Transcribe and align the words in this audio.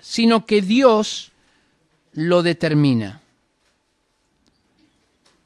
sino 0.00 0.46
que 0.46 0.62
Dios 0.62 1.32
lo 2.12 2.42
determina. 2.42 3.20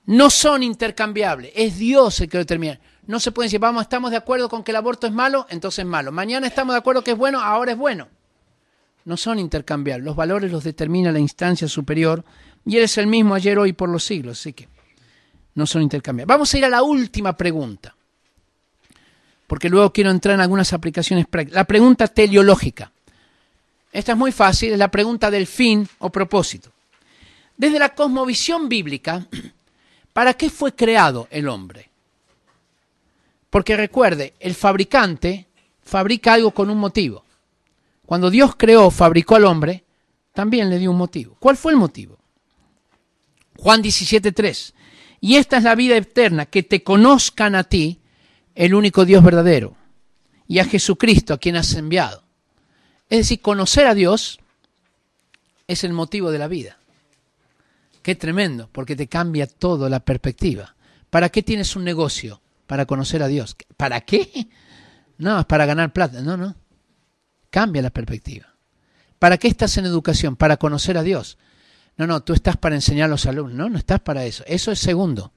No 0.07 0.31
son 0.31 0.63
intercambiables, 0.63 1.53
es 1.55 1.79
Dios 1.79 2.21
el 2.21 2.29
que 2.29 2.39
lo 2.39 2.43
determina. 2.45 2.81
No 3.07 3.21
se 3.21 3.33
puede 3.33 3.47
decir, 3.47 3.61
vamos, 3.61 3.83
estamos 3.83 4.11
de 4.11 4.17
acuerdo 4.17 4.49
con 4.49 4.63
que 4.63 4.73
el 4.73 4.77
aborto 4.77 5.07
es 5.07 5.13
malo, 5.13 5.47
entonces 5.51 5.81
es 5.81 5.87
malo. 5.87 6.13
Mañana 6.13 6.47
estamos 6.47 6.75
de 6.75 6.79
acuerdo 6.79 7.03
que 7.03 7.13
es 7.13 7.17
bueno, 7.17 7.41
ahora 7.41 7.73
es 7.73 7.79
bueno. 7.79 8.09
No 9.05 9.17
son 9.17 9.39
intercambiables, 9.39 10.05
los 10.05 10.17
valores 10.17 10.53
los 10.53 10.65
determina 10.65 11.11
la 11.11 11.19
instancia 11.19 11.67
superior 11.69 12.25
y 12.67 12.77
Él 12.77 12.85
es 12.85 12.99
el 12.99 13.07
mismo 13.07 13.35
ayer, 13.35 13.59
hoy, 13.59 13.73
por 13.73 13.89
los 13.89 14.05
siglos, 14.05 14.39
así 14.39 14.53
que 14.53 14.69
no 15.55 15.67
son 15.67 15.83
intercambiables. 15.83 16.29
Vamos 16.29 16.53
a 16.53 16.59
ir 16.59 16.65
a 16.65 16.69
la 16.69 16.83
última 16.83 17.37
pregunta, 17.37 17.97
porque 19.47 19.69
luego 19.69 19.93
quiero 19.93 20.11
entrar 20.11 20.35
en 20.35 20.41
algunas 20.41 20.73
aplicaciones 20.73 21.27
prácticas. 21.27 21.57
La 21.57 21.65
pregunta 21.65 22.07
teleológica. 22.09 22.93
Esta 23.93 24.13
es 24.13 24.19
muy 24.19 24.33
fácil, 24.33 24.73
es 24.73 24.79
la 24.79 24.91
pregunta 24.91 25.31
del 25.31 25.47
fin 25.47 25.89
o 25.99 26.11
propósito. 26.11 26.71
Desde 27.57 27.79
la 27.79 27.95
cosmovisión 27.95 28.69
bíblica, 28.69 29.27
¿para 30.13 30.35
qué 30.35 30.49
fue 30.49 30.75
creado 30.75 31.29
el 31.31 31.49
hombre? 31.49 31.91
Porque 33.51 33.77
recuerde, 33.77 34.35
el 34.39 34.55
fabricante 34.55 35.47
fabrica 35.83 36.35
algo 36.35 36.53
con 36.53 36.71
un 36.71 36.79
motivo. 36.79 37.25
Cuando 38.07 38.31
Dios 38.31 38.55
creó, 38.57 38.91
fabricó 38.91 39.37
al 39.37 39.45
hombre, 39.45 39.85
también 40.33 40.71
le 40.71 40.79
dio 40.79 40.93
un 40.93 40.99
motivo. 40.99 41.37
¿Cuál 41.41 41.57
fue 41.57 41.73
el 41.73 41.79
motivo? 41.79 42.17
Juan 43.59 43.83
17.3. 43.83 44.73
Y 45.21 45.37
esta 45.37 45.59
es 45.59 45.65
la 45.65 45.75
vida 45.75 45.97
eterna, 45.97 46.47
que 46.47 46.63
te 46.63 46.83
conozcan 46.83 47.55
a 47.55 47.65
ti, 47.65 48.01
el 48.55 48.75
único 48.75 49.05
Dios 49.05 49.23
verdadero, 49.23 49.77
y 50.49 50.61
a 50.61 50.65
Jesucristo, 50.65 51.35
a 51.35 51.39
quien 51.39 51.57
has 51.57 51.75
enviado. 51.75 52.30
Es 53.11 53.19
decir, 53.19 53.41
conocer 53.43 53.87
a 53.89 53.95
Dios 53.95 54.39
es 55.67 55.85
el 55.85 55.93
motivo 55.93 56.31
de 56.31 56.39
la 56.39 56.49
vida. 56.49 56.79
Qué 58.03 58.15
tremendo, 58.15 58.69
porque 58.73 58.97
te 58.97 59.09
cambia 59.09 59.47
todo 59.47 59.89
la 59.89 60.01
perspectiva. 60.01 60.77
¿Para 61.11 61.29
qué 61.29 61.43
tienes 61.43 61.77
un 61.77 61.85
negocio? 61.85 62.41
Para 62.67 62.87
conocer 62.87 63.23
a 63.23 63.27
Dios. 63.27 63.57
¿Para 63.77 64.01
qué? 64.01 64.49
No, 65.19 65.41
es 65.41 65.47
para 65.47 65.67
ganar 65.67 65.93
plata. 65.93 66.23
No, 66.23 66.37
no. 66.37 66.55
Cambia 67.51 67.83
la 67.83 67.91
perspectiva. 67.91 68.55
¿Para 69.19 69.37
qué 69.37 69.49
estás 69.49 69.77
en 69.77 69.85
educación? 69.85 70.37
Para 70.37 70.57
conocer 70.57 70.97
a 70.97 71.03
Dios. 71.03 71.37
No, 71.99 72.07
no, 72.07 72.23
tú 72.23 72.33
estás 72.33 72.57
para 72.57 72.77
enseñar 72.77 73.07
a 73.07 73.11
los 73.11 73.27
alumnos. 73.27 73.55
No, 73.55 73.69
no 73.69 73.77
estás 73.77 74.01
para 74.01 74.25
eso. 74.25 74.45
Eso 74.47 74.73
es 74.73 74.79
segundo. 74.79 75.35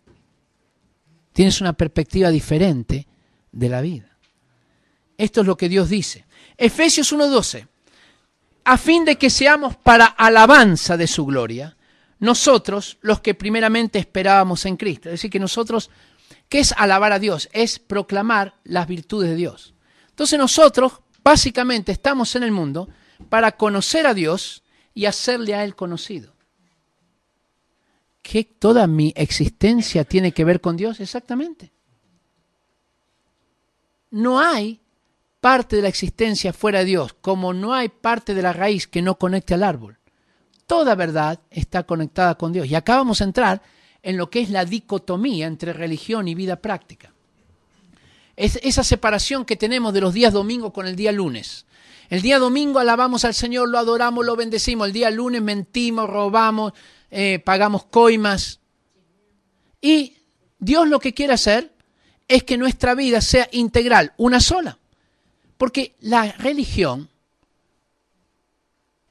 Tienes 1.33 1.59
una 1.59 1.73
perspectiva 1.73 2.30
diferente 2.30 3.08
de 3.52 3.70
la 3.70 3.81
vida. 3.81 4.12
Esto 5.17 5.42
es 5.42 5.47
lo 5.47 5.58
que 5.58 5.69
Dios 5.69 5.89
dice. 5.89 6.25
Efesios 6.58 7.14
1.12, 7.14 7.67
a 8.66 8.78
fin 8.78 9.06
de 9.06 9.17
que 9.17 9.30
seamos 9.30 9.75
para 9.75 10.05
alabanza 10.05 10.97
de 10.97 11.08
su 11.08 11.25
gloria, 11.25 11.75
nosotros 12.20 12.97
los 13.02 13.20
que 13.20 13.33
primeramente 13.33 14.00
esperábamos 14.00 14.66
en 14.66 14.78
Cristo. 14.78 15.09
Es 15.09 15.14
decir, 15.14 15.30
que 15.30 15.39
nosotros, 15.39 15.89
¿qué 16.47 16.59
es 16.59 16.72
alabar 16.78 17.11
a 17.11 17.20
Dios? 17.20 17.50
Es 17.52 17.80
proclamar 17.80 18.55
las 18.64 18.88
virtudes 18.88 19.30
de 19.30 19.36
Dios. 19.36 19.73
Entonces 20.09 20.39
nosotros 20.39 21.02
básicamente 21.23 21.92
estamos 21.92 22.36
en 22.36 22.44
el 22.44 22.52
mundo 22.52 22.88
para 23.30 23.53
conocer 23.53 24.08
a 24.08 24.14
Dios 24.14 24.64
y 24.94 25.05
hacerle 25.05 25.55
a 25.55 25.64
Él 25.64 25.75
conocido. 25.75 26.33
¿Qué 28.22 28.45
toda 28.45 28.88
mi 28.88 29.11
existencia 29.17 30.05
tiene 30.05 30.31
que 30.31 30.45
ver 30.45 30.61
con 30.61 30.77
Dios? 30.77 31.02
Exactamente. 31.02 31.73
No 34.11 34.39
hay 34.39 34.80
parte 35.44 35.75
de 35.75 35.81
la 35.81 35.89
existencia 35.89 36.53
fuera 36.53 36.80
de 36.80 36.86
Dios, 36.86 37.17
como 37.19 37.53
no 37.53 37.73
hay 37.73 37.89
parte 37.89 38.33
de 38.33 38.41
la 38.41 38.53
raíz 38.53 38.88
que 38.88 39.02
no 39.02 39.19
conecte 39.19 39.53
al 39.53 39.63
árbol. 39.63 39.97
Toda 40.67 40.95
verdad 40.95 41.41
está 41.49 41.83
conectada 41.83 42.36
con 42.36 42.53
Dios. 42.53 42.66
Y 42.67 42.75
acá 42.75 42.95
vamos 42.95 43.19
a 43.19 43.25
entrar 43.25 43.61
en 44.03 44.16
lo 44.16 44.30
que 44.30 44.39
es 44.39 44.49
la 44.49 44.64
dicotomía 44.64 45.47
entre 45.47 45.73
religión 45.73 46.30
y 46.30 46.33
vida 46.33 46.55
práctica. 46.55 47.11
Es 48.37 48.58
esa 48.64 48.86
separación 48.86 49.43
que 49.43 49.58
tenemos 49.58 49.93
de 49.93 49.99
los 49.99 50.14
días 50.14 50.32
domingo 50.32 50.71
con 50.71 50.87
el 50.87 50.95
día 50.95 51.11
lunes. 51.11 51.65
El 52.09 52.21
día 52.21 52.39
domingo 52.39 52.80
alabamos 52.80 53.26
al 53.26 53.33
Señor, 53.33 53.67
lo 53.67 53.77
adoramos, 53.77 54.26
lo 54.26 54.37
bendecimos. 54.37 54.87
El 54.87 54.93
día 54.93 55.09
lunes 55.09 55.42
mentimos, 55.42 56.09
robamos, 56.09 56.71
eh, 57.11 57.39
pagamos 57.43 57.83
coimas. 57.83 58.61
Y 59.82 60.20
Dios 60.58 60.87
lo 60.87 61.02
que 61.02 61.14
quiere 61.14 61.33
hacer 61.33 61.73
es 62.30 62.45
que 62.45 62.58
nuestra 62.58 62.95
vida 62.95 63.20
sea 63.20 63.49
integral, 63.52 64.14
una 64.15 64.39
sola. 64.39 64.80
Porque 65.64 65.96
la 66.02 66.30
religión, 66.30 67.08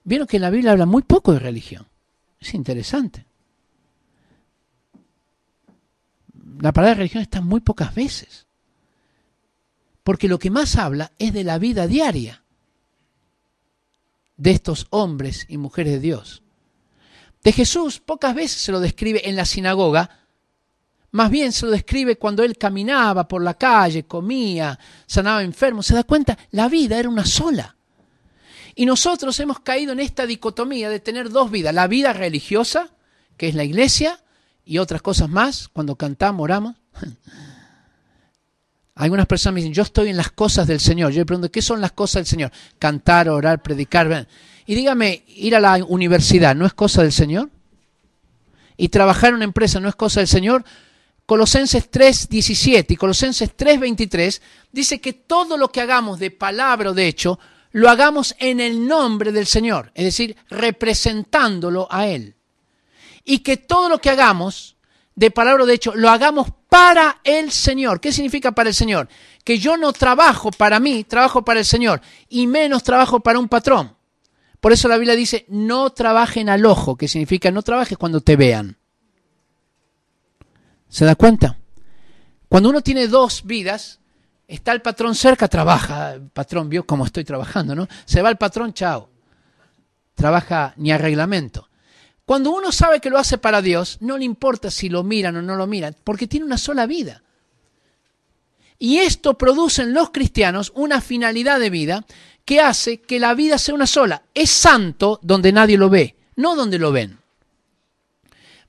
vieron 0.05 0.27
que 0.27 0.39
la 0.39 0.51
Biblia 0.51 0.73
habla 0.73 0.85
muy 0.85 1.01
poco 1.01 1.33
de 1.33 1.39
religión. 1.39 1.89
Es 2.39 2.53
interesante. 2.53 3.25
La 6.61 6.71
palabra 6.73 6.97
religión 6.97 7.23
está 7.23 7.41
muy 7.41 7.61
pocas 7.61 7.95
veces. 7.95 8.45
Porque 10.03 10.29
lo 10.29 10.39
que 10.39 10.51
más 10.51 10.77
habla 10.77 11.13
es 11.19 11.33
de 11.33 11.43
la 11.43 11.57
vida 11.57 11.87
diaria 11.87 12.45
de 14.37 14.51
estos 14.51 14.89
hombres 14.91 15.47
y 15.49 15.57
mujeres 15.57 15.95
de 15.95 16.01
Dios. 16.01 16.43
De 17.43 17.53
Jesús 17.53 17.99
pocas 17.99 18.35
veces 18.35 18.61
se 18.61 18.73
lo 18.73 18.81
describe 18.81 19.27
en 19.27 19.37
la 19.37 19.47
sinagoga, 19.47 20.22
más 21.13 21.31
bien 21.31 21.53
se 21.53 21.67
lo 21.67 21.73
describe 21.73 22.17
cuando 22.17 22.43
él 22.43 22.57
caminaba 22.57 23.29
por 23.29 23.43
la 23.43 23.55
calle, 23.55 24.05
comía, 24.05 24.79
sanaba 25.07 25.43
enfermos. 25.43 25.87
¿Se 25.87 25.95
da 25.95 26.05
cuenta? 26.05 26.39
La 26.51 26.69
vida 26.69 26.99
era 26.99 27.09
una 27.09 27.27
sola. 27.27 27.77
Y 28.75 28.87
nosotros 28.87 29.39
hemos 29.41 29.61
caído 29.61 29.93
en 29.93 30.01
esta 30.01 30.27
dicotomía 30.27 30.89
de 30.89 31.01
tener 31.01 31.29
dos 31.29 31.51
vidas. 31.51 31.75
La 31.75 31.87
vida 31.87 32.15
religiosa, 32.15 32.89
que 33.37 33.49
es 33.49 33.55
la 33.55 33.65
iglesia, 33.65 34.21
y 34.65 34.79
otras 34.79 35.03
cosas 35.03 35.29
más, 35.29 35.69
cuando 35.69 35.97
cantamos, 35.97 36.45
oramos. 36.45 36.77
Algunas 38.95 39.27
personas 39.27 39.55
me 39.55 39.61
dicen, 39.61 39.75
yo 39.75 39.83
estoy 39.83 40.09
en 40.09 40.17
las 40.17 40.31
cosas 40.31 40.67
del 40.67 40.81
Señor. 40.81 41.13
Yo 41.13 41.19
le 41.19 41.27
pregunto, 41.27 41.51
¿qué 41.51 41.61
son 41.61 41.83
las 41.83 41.93
cosas 41.93 42.21
del 42.21 42.27
Señor? 42.27 42.53
Cantar, 42.79 43.29
orar, 43.29 43.61
predicar. 43.61 44.27
Y 44.65 44.75
dígame, 44.75 45.25
ir 45.27 45.57
a 45.57 45.61
la 45.61 45.85
universidad, 45.85 46.57
¿no 46.57 46.65
es 46.65 46.73
cosa 46.73 47.03
del 47.03 47.13
Señor? 47.13 47.51
Y 48.79 48.89
trabajar 48.89 49.31
en 49.31 49.37
una 49.37 49.45
empresa, 49.45 49.79
¿no 49.79 49.91
es 49.91 49.95
cosa 49.95 50.21
del 50.21 50.29
Señor? 50.29 50.65
Colosenses 51.27 51.91
3.17 51.91 52.87
y 52.89 52.97
Colosenses 52.97 53.57
3.23 53.57 54.41
dice 54.73 55.01
que 55.01 55.13
todo 55.13 55.57
lo 55.57 55.69
que 55.69 55.81
hagamos 55.81 56.19
de 56.19 56.31
palabra 56.31 56.91
o 56.91 56.95
de 56.95 57.07
hecho, 57.07 57.39
lo 57.71 57.89
hagamos 57.89 58.35
en 58.39 58.61
el 58.61 58.87
nombre 58.87 59.33
del 59.33 59.47
Señor, 59.47 59.93
es 59.95 60.05
decir, 60.05 60.37
representándolo 60.51 61.89
a 61.91 62.07
Él. 62.07 62.37
Y 63.25 63.39
que 63.39 63.57
todo 63.57 63.89
lo 63.89 63.99
que 63.99 64.11
hagamos 64.11 64.77
de 65.15 65.31
palabra 65.31 65.65
o 65.65 65.67
de 65.67 65.75
hecho, 65.75 65.95
lo 65.95 66.11
hagamos 66.11 66.49
para 66.69 67.21
el 67.25 67.51
Señor. 67.51 68.01
¿Qué 68.01 68.13
significa 68.13 68.53
para 68.53 68.71
el 68.71 68.75
Señor? 68.75 69.09
Que 69.45 69.59
yo 69.59 69.77
no 69.77 69.93
trabajo 69.93 70.51
para 70.51 70.81
mí, 70.81 71.05
trabajo 71.05 71.45
para 71.45 71.61
el 71.61 71.67
Señor, 71.67 72.01
y 72.29 72.47
menos 72.47 72.83
trabajo 72.83 73.21
para 73.21 73.39
un 73.39 73.49
patrón. 73.49 73.97
Por 74.61 74.73
eso 74.73 74.89
la 74.89 74.97
Biblia 74.97 75.17
dice, 75.17 75.45
no 75.49 75.91
trabajen 75.91 76.49
al 76.49 76.65
ojo, 76.67 76.97
que 76.97 77.09
significa 77.09 77.51
no 77.51 77.63
trabajes 77.63 77.99
cuando 77.99 78.21
te 78.21 78.37
vean. 78.37 78.79
¿Se 80.93 81.07
da 81.07 81.15
cuenta? 81.15 81.57
Cuando 82.51 82.69
uno 82.69 82.83
tiene 82.83 83.09
dos 83.09 83.45
vidas, 83.47 83.99
está 84.47 84.73
el 84.73 84.83
patrón 84.83 85.15
cerca, 85.15 85.49
trabaja. 85.49 86.13
El 86.13 86.29
patrón 86.29 86.69
vio 86.69 86.85
cómo 86.85 87.07
estoy 87.07 87.25
trabajando, 87.25 87.75
¿no? 87.75 87.89
Se 88.05 88.21
va 88.21 88.29
el 88.29 88.37
patrón, 88.37 88.75
chao. 88.75 89.09
Trabaja 90.15 90.75
ni 90.77 90.93
a 90.93 90.99
reglamento. 90.99 91.71
Cuando 92.27 92.51
uno 92.51 92.71
sabe 92.73 93.01
que 93.01 93.09
lo 93.09 93.17
hace 93.17 93.39
para 93.39 93.63
Dios, 93.63 93.97
no 94.03 94.19
le 94.19 94.27
importa 94.27 94.71
si 94.71 94.91
lo 94.91 95.03
miran 95.03 95.37
o 95.37 95.41
no 95.41 95.57
lo 95.57 95.67
miran, 95.67 95.97
porque 96.05 96.27
tiene 96.27 96.45
una 96.45 96.59
sola 96.59 96.85
vida. 96.85 97.23
Y 98.79 98.99
esto 98.99 99.39
produce 99.39 99.81
en 99.81 99.95
los 99.95 100.11
cristianos 100.11 100.73
una 100.75 101.01
finalidad 101.01 101.59
de 101.59 101.71
vida 101.71 102.05
que 102.45 102.61
hace 102.61 103.01
que 103.01 103.19
la 103.19 103.33
vida 103.33 103.57
sea 103.57 103.75
una 103.75 103.87
sola. 103.87 104.25
Es 104.35 104.51
santo 104.51 105.21
donde 105.23 105.53
nadie 105.53 105.79
lo 105.79 105.89
ve, 105.89 106.17
no 106.37 106.55
donde 106.55 106.79
lo 106.79 106.93
ven. 106.93 107.22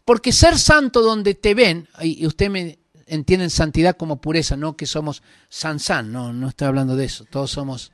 Porque 0.05 0.31
ser 0.31 0.57
santo 0.57 1.01
donde 1.01 1.33
te 1.33 1.53
ven, 1.53 1.87
y 2.01 2.25
usted 2.25 2.49
me 2.49 2.79
entiende 3.05 3.49
santidad 3.49 3.95
como 3.95 4.19
pureza, 4.19 4.57
no 4.57 4.75
que 4.75 4.85
somos 4.85 5.23
san 5.49 5.79
san, 5.79 6.11
no, 6.11 6.33
no 6.33 6.49
estoy 6.49 6.67
hablando 6.67 6.95
de 6.95 7.05
eso, 7.05 7.25
todos 7.25 7.51
somos 7.51 7.91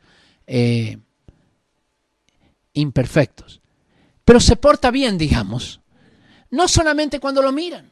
eh, 0.48 0.98
imperfectos. 2.74 3.62
Pero 4.26 4.40
se 4.40 4.56
porta 4.56 4.92
bien, 4.92 5.18
digamos, 5.18 5.82
no 6.52 6.68
solamente 6.68 7.20
cuando 7.20 7.42
lo 7.42 7.52
miran, 7.52 7.92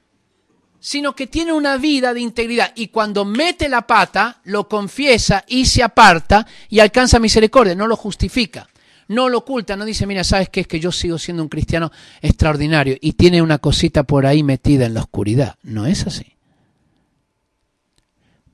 sino 0.80 1.16
que 1.16 1.28
tiene 1.28 1.54
una 1.54 1.78
vida 1.78 2.14
de 2.14 2.22
integridad 2.22 2.72
y 2.76 2.88
cuando 2.88 3.26
mete 3.26 3.70
la 3.70 3.86
pata, 3.86 4.42
lo 4.44 4.68
confiesa 4.68 5.44
y 5.48 5.66
se 5.66 5.84
aparta 5.84 6.46
y 6.70 6.80
alcanza 6.80 7.20
misericordia, 7.20 7.76
no 7.76 7.88
lo 7.88 7.96
justifica 7.96 8.68
no 9.08 9.30
lo 9.30 9.40
oculta, 9.40 9.76
no 9.76 9.86
dice, 9.86 10.06
mira, 10.06 10.24
¿sabes 10.24 10.50
qué? 10.50 10.62
Es 10.62 10.68
que 10.68 10.80
yo 10.80 10.92
sigo 10.92 11.18
siendo 11.18 11.44
un 11.44 11.50
cristiano 11.50 11.92
extraordinario 12.22 12.98
y 13.00 13.14
tiene 13.14 13.42
una 13.42 13.58
cosita 13.60 14.04
por 14.04 14.26
ahí 14.26 14.44
metida 14.44 14.86
en 14.86 14.94
la 14.94 15.02
oscuridad. 15.02 15.56
No 15.64 15.86
es 15.86 16.06
así. 16.06 16.38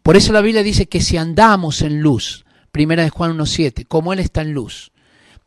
Por 0.03 0.17
eso 0.17 0.33
la 0.33 0.41
Biblia 0.41 0.63
dice 0.63 0.87
que 0.87 1.01
si 1.01 1.17
andamos 1.17 1.81
en 1.81 2.01
luz, 2.01 2.45
primera 2.71 3.03
de 3.03 3.09
Juan 3.09 3.37
1.7, 3.37 3.87
como 3.87 4.13
Él 4.13 4.19
está 4.19 4.41
en 4.41 4.53
luz, 4.53 4.91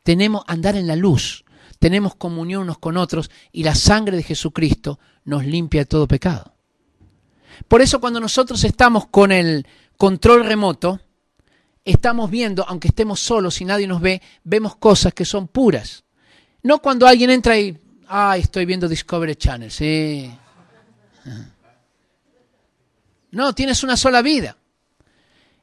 tenemos 0.03 0.45
andar 0.47 0.77
en 0.77 0.87
la 0.87 0.97
luz, 0.97 1.45
tenemos 1.79 2.15
comunión 2.15 2.63
unos 2.63 2.79
con 2.79 2.97
otros 2.97 3.31
y 3.53 3.65
la 3.65 3.75
sangre 3.75 4.17
de 4.17 4.23
Jesucristo 4.23 4.99
nos 5.25 5.45
limpia 5.45 5.83
de 5.83 5.87
todo 5.87 6.09
pecado. 6.09 6.55
Por 7.69 7.83
eso 7.83 8.01
cuando 8.01 8.21
nosotros 8.21 8.65
estamos 8.65 9.07
con 9.07 9.31
el 9.31 9.67
control 9.97 10.45
remoto, 10.45 11.01
estamos 11.93 12.31
viendo, 12.31 12.65
aunque 12.69 12.89
estemos 12.89 13.21
solos 13.21 13.61
y 13.61 13.65
nadie 13.65 13.87
nos 13.87 14.01
ve, 14.01 14.21
vemos 14.45 14.77
cosas 14.77 15.15
que 15.15 15.25
son 15.25 15.49
puras. 15.49 16.05
No 16.63 16.83
cuando 16.83 17.07
alguien 17.07 17.31
entra 17.31 17.59
y, 17.59 17.79
ay, 18.09 18.43
estoy 18.43 18.67
viendo 18.67 18.89
Discovery 18.89 19.37
Channel, 19.37 19.71
sí. 19.71 20.31
No, 23.31 23.55
tienes 23.55 23.83
una 23.85 23.97
sola 23.97 24.21
vida. 24.21 24.57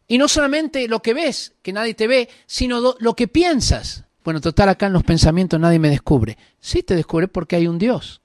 Y 0.07 0.17
no 0.17 0.27
solamente 0.27 0.87
lo 0.87 1.01
que 1.01 1.13
ves, 1.13 1.53
que 1.61 1.73
nadie 1.73 1.93
te 1.93 2.07
ve, 2.07 2.29
sino 2.45 2.95
lo 2.99 3.15
que 3.15 3.27
piensas. 3.27 4.05
Bueno, 4.23 4.39
total, 4.39 4.69
acá 4.69 4.87
en 4.87 4.93
los 4.93 5.03
pensamientos 5.03 5.59
nadie 5.59 5.79
me 5.79 5.89
descubre. 5.89 6.37
Sí 6.59 6.83
te 6.83 6.95
descubre 6.95 7.27
porque 7.27 7.57
hay 7.57 7.67
un 7.67 7.77
Dios. 7.77 8.21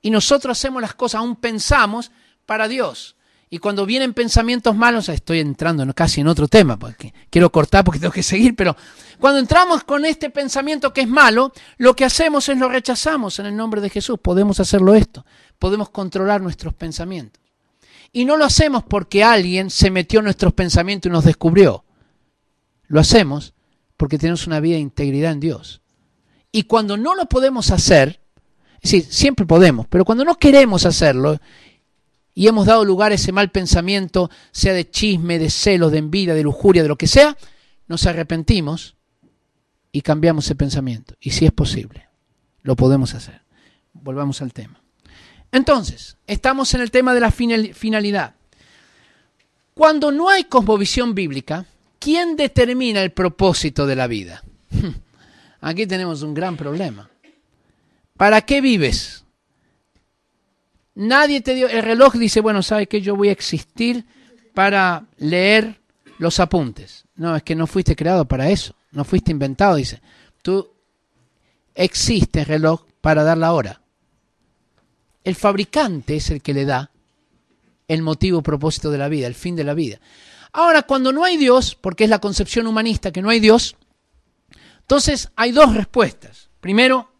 Y 0.00 0.10
nosotros 0.10 0.56
hacemos 0.58 0.80
las 0.80 0.94
cosas, 0.94 1.20
aún 1.20 1.36
pensamos 1.36 2.12
para 2.46 2.68
Dios. 2.68 3.16
Y 3.50 3.58
cuando 3.58 3.86
vienen 3.86 4.14
pensamientos 4.14 4.74
malos, 4.74 5.08
estoy 5.08 5.40
entrando 5.40 5.92
casi 5.94 6.20
en 6.20 6.28
otro 6.28 6.48
tema, 6.48 6.78
porque 6.78 7.14
quiero 7.30 7.52
cortar 7.52 7.84
porque 7.84 8.00
tengo 8.00 8.12
que 8.12 8.22
seguir, 8.22 8.56
pero 8.56 8.76
cuando 9.20 9.38
entramos 9.38 9.84
con 9.84 10.04
este 10.04 10.30
pensamiento 10.30 10.92
que 10.92 11.02
es 11.02 11.08
malo, 11.08 11.52
lo 11.76 11.94
que 11.94 12.04
hacemos 12.04 12.48
es 12.48 12.58
lo 12.58 12.68
rechazamos 12.68 13.38
en 13.38 13.46
el 13.46 13.56
nombre 13.56 13.80
de 13.80 13.90
Jesús. 13.90 14.18
Podemos 14.20 14.60
hacerlo 14.60 14.94
esto, 14.94 15.24
podemos 15.58 15.90
controlar 15.90 16.40
nuestros 16.40 16.74
pensamientos. 16.74 17.42
Y 18.12 18.24
no 18.24 18.36
lo 18.36 18.44
hacemos 18.44 18.84
porque 18.84 19.24
alguien 19.24 19.70
se 19.70 19.90
metió 19.90 20.20
en 20.20 20.24
nuestros 20.24 20.52
pensamientos 20.52 21.10
y 21.10 21.12
nos 21.12 21.24
descubrió. 21.24 21.84
Lo 22.86 23.00
hacemos 23.00 23.54
porque 23.96 24.18
tenemos 24.18 24.46
una 24.46 24.60
vida 24.60 24.74
de 24.74 24.82
integridad 24.82 25.32
en 25.32 25.40
Dios. 25.40 25.82
Y 26.52 26.64
cuando 26.64 26.96
no 26.96 27.14
lo 27.14 27.26
podemos 27.26 27.70
hacer, 27.70 28.20
es 28.80 28.92
decir, 28.92 29.12
siempre 29.12 29.46
podemos, 29.46 29.86
pero 29.88 30.04
cuando 30.04 30.24
no 30.24 30.36
queremos 30.36 30.86
hacerlo 30.86 31.40
y 32.34 32.48
hemos 32.48 32.66
dado 32.66 32.84
lugar 32.84 33.12
a 33.12 33.14
ese 33.14 33.32
mal 33.32 33.50
pensamiento, 33.50 34.30
sea 34.50 34.72
de 34.72 34.90
chisme, 34.90 35.38
de 35.38 35.50
celos, 35.50 35.92
de 35.92 35.98
envidia, 35.98 36.34
de 36.34 36.42
lujuria, 36.42 36.82
de 36.82 36.88
lo 36.88 36.96
que 36.98 37.06
sea, 37.06 37.36
nos 37.86 38.06
arrepentimos 38.06 38.96
y 39.92 40.00
cambiamos 40.00 40.46
ese 40.46 40.56
pensamiento. 40.56 41.14
Y 41.20 41.30
si 41.30 41.46
es 41.46 41.52
posible, 41.52 42.08
lo 42.62 42.74
podemos 42.74 43.14
hacer. 43.14 43.42
Volvamos 43.92 44.42
al 44.42 44.52
tema. 44.52 44.80
Entonces, 45.52 46.16
estamos 46.26 46.74
en 46.74 46.80
el 46.80 46.90
tema 46.90 47.14
de 47.14 47.20
la 47.20 47.30
finalidad. 47.30 48.34
Cuando 49.72 50.10
no 50.10 50.28
hay 50.28 50.44
cosmovisión 50.44 51.14
bíblica, 51.14 51.66
¿quién 52.00 52.36
determina 52.36 53.02
el 53.02 53.12
propósito 53.12 53.86
de 53.86 53.94
la 53.96 54.08
vida? 54.08 54.42
Aquí 55.60 55.86
tenemos 55.86 56.22
un 56.22 56.34
gran 56.34 56.56
problema. 56.56 57.08
¿Para 58.16 58.42
qué 58.42 58.60
vives? 58.60 59.23
Nadie 60.94 61.40
te 61.40 61.54
dio, 61.54 61.68
el 61.68 61.82
reloj 61.82 62.14
dice, 62.14 62.40
bueno, 62.40 62.62
¿sabe 62.62 62.86
que 62.86 63.00
yo 63.00 63.16
voy 63.16 63.28
a 63.28 63.32
existir 63.32 64.04
para 64.54 65.06
leer 65.16 65.80
los 66.18 66.38
apuntes? 66.38 67.04
No, 67.16 67.34
es 67.34 67.42
que 67.42 67.54
no 67.54 67.66
fuiste 67.66 67.96
creado 67.96 68.26
para 68.26 68.48
eso, 68.48 68.74
no 68.92 69.04
fuiste 69.04 69.32
inventado, 69.32 69.76
dice. 69.76 70.00
Tú 70.42 70.70
existes, 71.74 72.46
reloj, 72.46 72.84
para 73.00 73.24
dar 73.24 73.38
la 73.38 73.52
hora. 73.52 73.80
El 75.24 75.34
fabricante 75.34 76.16
es 76.16 76.30
el 76.30 76.42
que 76.42 76.54
le 76.54 76.64
da 76.64 76.90
el 77.88 78.02
motivo 78.02 78.42
propósito 78.42 78.90
de 78.90 78.98
la 78.98 79.08
vida, 79.08 79.26
el 79.26 79.34
fin 79.34 79.56
de 79.56 79.64
la 79.64 79.74
vida. 79.74 79.98
Ahora, 80.52 80.82
cuando 80.82 81.12
no 81.12 81.24
hay 81.24 81.36
Dios, 81.36 81.74
porque 81.74 82.04
es 82.04 82.10
la 82.10 82.20
concepción 82.20 82.66
humanista 82.66 83.10
que 83.10 83.22
no 83.22 83.30
hay 83.30 83.40
Dios, 83.40 83.76
entonces 84.80 85.30
hay 85.34 85.50
dos 85.50 85.74
respuestas. 85.74 86.50
Primero, 86.60 87.10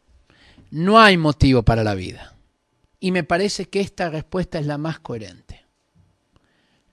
no 0.71 1.01
hay 1.01 1.17
motivo 1.17 1.63
para 1.63 1.83
la 1.83 1.95
vida. 1.95 2.34
Y 3.05 3.11
me 3.13 3.23
parece 3.23 3.67
que 3.67 3.83
esta 3.83 4.09
respuesta 4.09 4.59
es 4.59 4.65
la 4.65 4.79
más 4.79 4.99
coherente. 4.99 5.67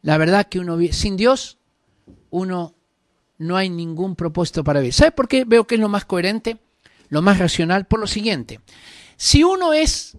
La 0.02 0.18
verdad 0.18 0.50
que 0.50 0.60
uno 0.60 0.78
sin 0.92 1.16
Dios, 1.16 1.58
uno 2.30 2.76
no 3.38 3.56
hay 3.56 3.70
ningún 3.70 4.18
propósito 4.18 4.62
para 4.62 4.82
vivir. 4.82 4.94
¿Sabe 4.94 5.14
por 5.14 5.30
qué 5.30 5.46
veo 5.46 5.66
que 5.66 5.76
es 5.76 5.80
lo 5.80 5.88
más 5.88 6.04
coherente? 6.04 6.58
Lo 7.08 7.22
más 7.22 7.40
racional. 7.40 7.88
Por 7.88 8.02
lo 8.02 8.08
siguiente, 8.08 8.60
si 9.16 9.46
uno 9.46 9.72
es 9.72 10.18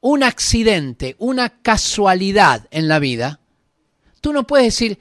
un 0.00 0.24
accidente, 0.24 1.14
una 1.20 1.62
casualidad 1.62 2.66
en 2.72 2.88
la 2.88 2.98
vida, 2.98 3.38
tú 4.20 4.32
no 4.32 4.48
puedes 4.48 4.66
decir 4.66 4.98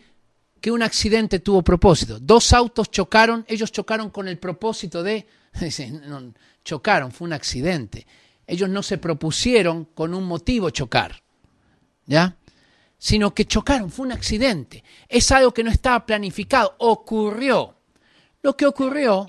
que 0.62 0.69
un 0.69 0.83
accidente 0.83 1.39
tuvo 1.39 1.63
propósito. 1.63 2.19
Dos 2.19 2.53
autos 2.53 2.91
chocaron, 2.91 3.44
ellos 3.47 3.71
chocaron 3.71 4.12
con 4.12 4.27
el 4.27 4.38
propósito 4.38 5.01
de... 5.01 5.25
Chocaron, 6.63 7.12
fue 7.12 7.25
un 7.25 7.33
accidente. 7.33 8.06
Ellos 8.47 8.69
no 8.69 8.83
se 8.83 8.97
propusieron 8.97 9.86
con 9.86 10.13
un 10.13 10.25
motivo 10.25 10.69
chocar, 10.69 11.24
¿ya? 12.06 12.38
Sino 12.97 13.33
que 13.33 13.45
chocaron, 13.45 13.89
fue 13.89 14.06
un 14.06 14.12
accidente. 14.12 14.83
Es 15.09 15.31
algo 15.31 15.53
que 15.53 15.63
no 15.63 15.71
estaba 15.71 16.06
planificado, 16.06 16.75
ocurrió. 16.80 17.75
Lo 18.42 18.56
que 18.56 18.65
ocurrió, 18.65 19.27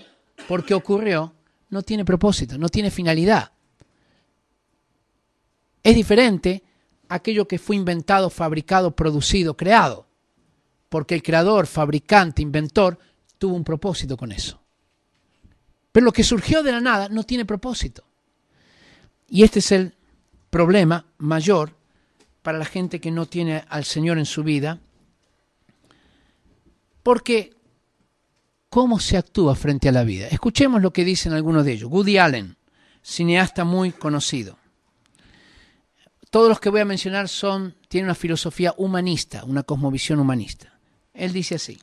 porque 0.48 0.74
ocurrió, 0.74 1.34
no 1.70 1.82
tiene 1.82 2.04
propósito, 2.04 2.58
no 2.58 2.68
tiene 2.68 2.90
finalidad. 2.90 3.52
Es 5.82 5.94
diferente 5.94 6.62
aquello 7.08 7.48
que 7.48 7.58
fue 7.58 7.76
inventado, 7.76 8.30
fabricado, 8.30 8.94
producido, 8.94 9.56
creado. 9.56 10.06
Porque 10.88 11.14
el 11.14 11.22
creador, 11.22 11.66
fabricante, 11.66 12.42
inventor, 12.42 12.98
tuvo 13.38 13.54
un 13.54 13.64
propósito 13.64 14.16
con 14.16 14.32
eso. 14.32 14.60
Pero 15.92 16.04
lo 16.04 16.12
que 16.12 16.24
surgió 16.24 16.62
de 16.62 16.72
la 16.72 16.80
nada 16.80 17.08
no 17.08 17.24
tiene 17.24 17.44
propósito. 17.44 18.04
Y 19.28 19.42
este 19.42 19.58
es 19.58 19.72
el 19.72 19.94
problema 20.50 21.06
mayor 21.18 21.72
para 22.42 22.58
la 22.58 22.64
gente 22.64 23.00
que 23.00 23.10
no 23.10 23.26
tiene 23.26 23.64
al 23.68 23.84
Señor 23.84 24.18
en 24.18 24.26
su 24.26 24.42
vida. 24.42 24.78
Porque, 27.02 27.54
¿cómo 28.68 29.00
se 29.00 29.16
actúa 29.16 29.54
frente 29.54 29.88
a 29.88 29.92
la 29.92 30.04
vida? 30.04 30.28
Escuchemos 30.28 30.82
lo 30.82 30.92
que 30.92 31.04
dicen 31.04 31.32
algunos 31.32 31.64
de 31.64 31.72
ellos. 31.72 31.90
Woody 31.90 32.18
Allen, 32.18 32.56
cineasta 33.02 33.64
muy 33.64 33.92
conocido 33.92 34.58
todos 36.36 36.50
los 36.50 36.60
que 36.60 36.68
voy 36.68 36.80
a 36.80 36.84
mencionar 36.84 37.30
son, 37.30 37.74
tienen 37.88 38.08
una 38.08 38.14
filosofía 38.14 38.74
humanista, 38.76 39.42
una 39.44 39.62
cosmovisión 39.62 40.18
humanista. 40.20 40.78
Él 41.14 41.32
dice 41.32 41.54
así, 41.54 41.80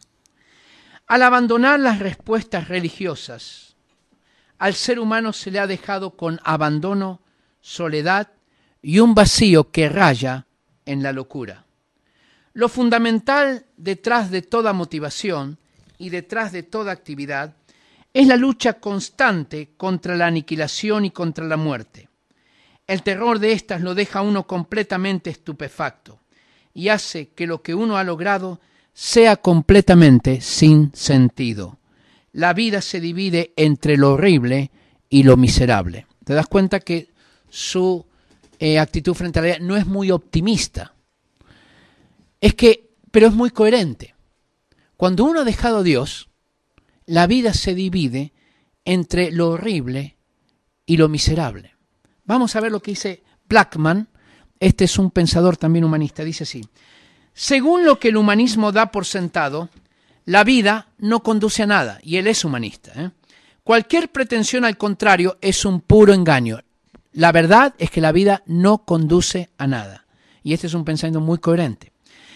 al 1.07 1.23
abandonar 1.23 1.79
las 1.79 1.97
respuestas 1.97 2.67
religiosas, 2.67 3.75
al 4.59 4.75
ser 4.75 4.99
humano 4.99 5.33
se 5.33 5.49
le 5.49 5.57
ha 5.57 5.65
dejado 5.65 6.15
con 6.15 6.39
abandono, 6.43 7.19
soledad 7.63 8.29
y 8.81 8.99
un 8.99 9.15
vacío 9.15 9.71
que 9.71 9.89
raya 9.89 10.45
en 10.85 11.01
la 11.01 11.13
locura. 11.13 11.65
Lo 12.53 12.69
fundamental 12.69 13.65
detrás 13.77 14.29
de 14.29 14.43
toda 14.43 14.73
motivación 14.73 15.57
y 15.97 16.09
detrás 16.09 16.51
de 16.51 16.61
toda 16.61 16.91
actividad 16.91 17.55
es 18.13 18.27
la 18.27 18.35
lucha 18.35 18.73
constante 18.73 19.69
contra 19.75 20.15
la 20.15 20.27
aniquilación 20.27 21.05
y 21.05 21.11
contra 21.11 21.45
la 21.45 21.57
muerte. 21.57 22.09
El 22.85 23.01
terror 23.01 23.39
de 23.39 23.53
éstas 23.53 23.81
lo 23.81 23.95
deja 23.95 24.19
a 24.19 24.23
uno 24.23 24.45
completamente 24.45 25.29
estupefacto 25.29 26.19
y 26.73 26.89
hace 26.89 27.29
que 27.29 27.47
lo 27.47 27.63
que 27.63 27.73
uno 27.73 27.97
ha 27.97 28.03
logrado 28.03 28.59
sea 28.93 29.37
completamente 29.37 30.41
sin 30.41 30.91
sentido. 30.93 31.79
La 32.33 32.53
vida 32.53 32.81
se 32.81 32.99
divide 32.99 33.53
entre 33.55 33.95
lo 33.95 34.13
horrible 34.13 34.69
y 35.09 35.23
lo 35.23 35.37
miserable. 35.37 36.05
Te 36.25 36.33
das 36.33 36.47
cuenta 36.47 36.81
que 36.81 37.12
su 37.53 38.03
eh, 38.57 38.79
actitud 38.79 39.13
frente 39.13 39.37
a 39.37 39.41
la 39.43 39.47
vida 39.49 39.59
no 39.59 39.77
es 39.77 39.85
muy 39.85 40.09
optimista. 40.09 40.95
Es 42.41 42.55
que, 42.55 42.89
pero 43.11 43.27
es 43.27 43.33
muy 43.33 43.51
coherente. 43.51 44.15
Cuando 44.97 45.23
uno 45.23 45.41
ha 45.41 45.43
dejado 45.43 45.77
a 45.77 45.83
Dios, 45.83 46.29
la 47.05 47.27
vida 47.27 47.53
se 47.53 47.75
divide 47.75 48.33
entre 48.85 49.31
lo 49.31 49.51
horrible 49.51 50.17
y 50.87 50.97
lo 50.97 51.09
miserable. 51.09 51.75
Vamos 52.25 52.55
a 52.55 52.59
ver 52.59 52.71
lo 52.71 52.79
que 52.79 52.91
dice 52.91 53.21
Blackman. 53.47 54.09
Este 54.59 54.85
es 54.85 54.97
un 54.97 55.11
pensador 55.11 55.55
también 55.55 55.85
humanista. 55.85 56.23
Dice 56.23 56.45
así. 56.45 56.67
Según 57.33 57.85
lo 57.85 57.99
que 57.99 58.07
el 58.07 58.17
humanismo 58.17 58.71
da 58.71 58.91
por 58.91 59.05
sentado, 59.05 59.69
la 60.25 60.43
vida 60.43 60.87
no 60.97 61.21
conduce 61.21 61.61
a 61.61 61.67
nada, 61.67 61.99
y 62.01 62.17
él 62.17 62.25
es 62.25 62.43
humanista. 62.43 62.93
¿eh? 62.95 63.11
Cualquier 63.63 64.11
pretensión 64.11 64.65
al 64.65 64.75
contrario 64.75 65.37
es 65.39 65.65
un 65.65 65.81
puro 65.81 66.13
engaño. 66.13 66.59
La 67.13 67.31
verdad 67.31 67.73
es 67.77 67.89
que 67.89 68.01
la 68.01 68.11
vida 68.11 68.43
no 68.45 68.85
conduce 68.85 69.49
a 69.57 69.67
nada. 69.67 70.05
Y 70.43 70.53
este 70.53 70.67
es 70.67 70.73
un 70.73 70.83
pensamiento 70.83 71.21
muy 71.21 71.37
coherente. 71.37 71.93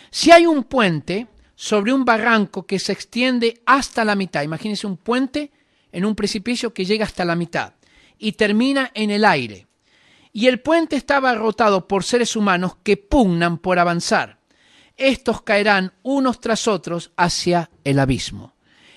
Si 0.09 0.31
hay 0.31 0.45
un 0.45 0.63
puente 0.63 1.27
sobre 1.55 1.91
un 1.91 2.05
barranco 2.05 2.65
que 2.65 2.79
se 2.79 2.93
extiende 2.93 3.61
hasta 3.65 4.05
la 4.05 4.15
mitad, 4.15 4.43
imagínense 4.43 4.87
un 4.87 4.97
puente 4.97 5.51
en 5.91 6.05
un 6.05 6.15
precipicio 6.15 6.73
que 6.73 6.85
llega 6.85 7.05
hasta 7.05 7.25
la 7.25 7.35
mitad 7.35 7.73
y 8.17 8.33
termina 8.33 8.91
en 8.93 9.11
el 9.11 9.25
aire 9.25 9.67
y 10.37 10.45
el 10.45 10.59
puente 10.59 10.95
estaba 10.95 11.33
rotado 11.33 11.87
por 11.87 12.03
seres 12.03 12.35
humanos 12.35 12.77
que 12.83 12.95
pugnan 12.95 13.57
por 13.57 13.79
avanzar. 13.79 14.37
Estos 14.95 15.41
caerán 15.41 15.93
unos 16.03 16.39
tras 16.39 16.67
otros 16.67 17.11
hacia 17.17 17.71
el 17.83 17.97
abismo. 17.97 18.53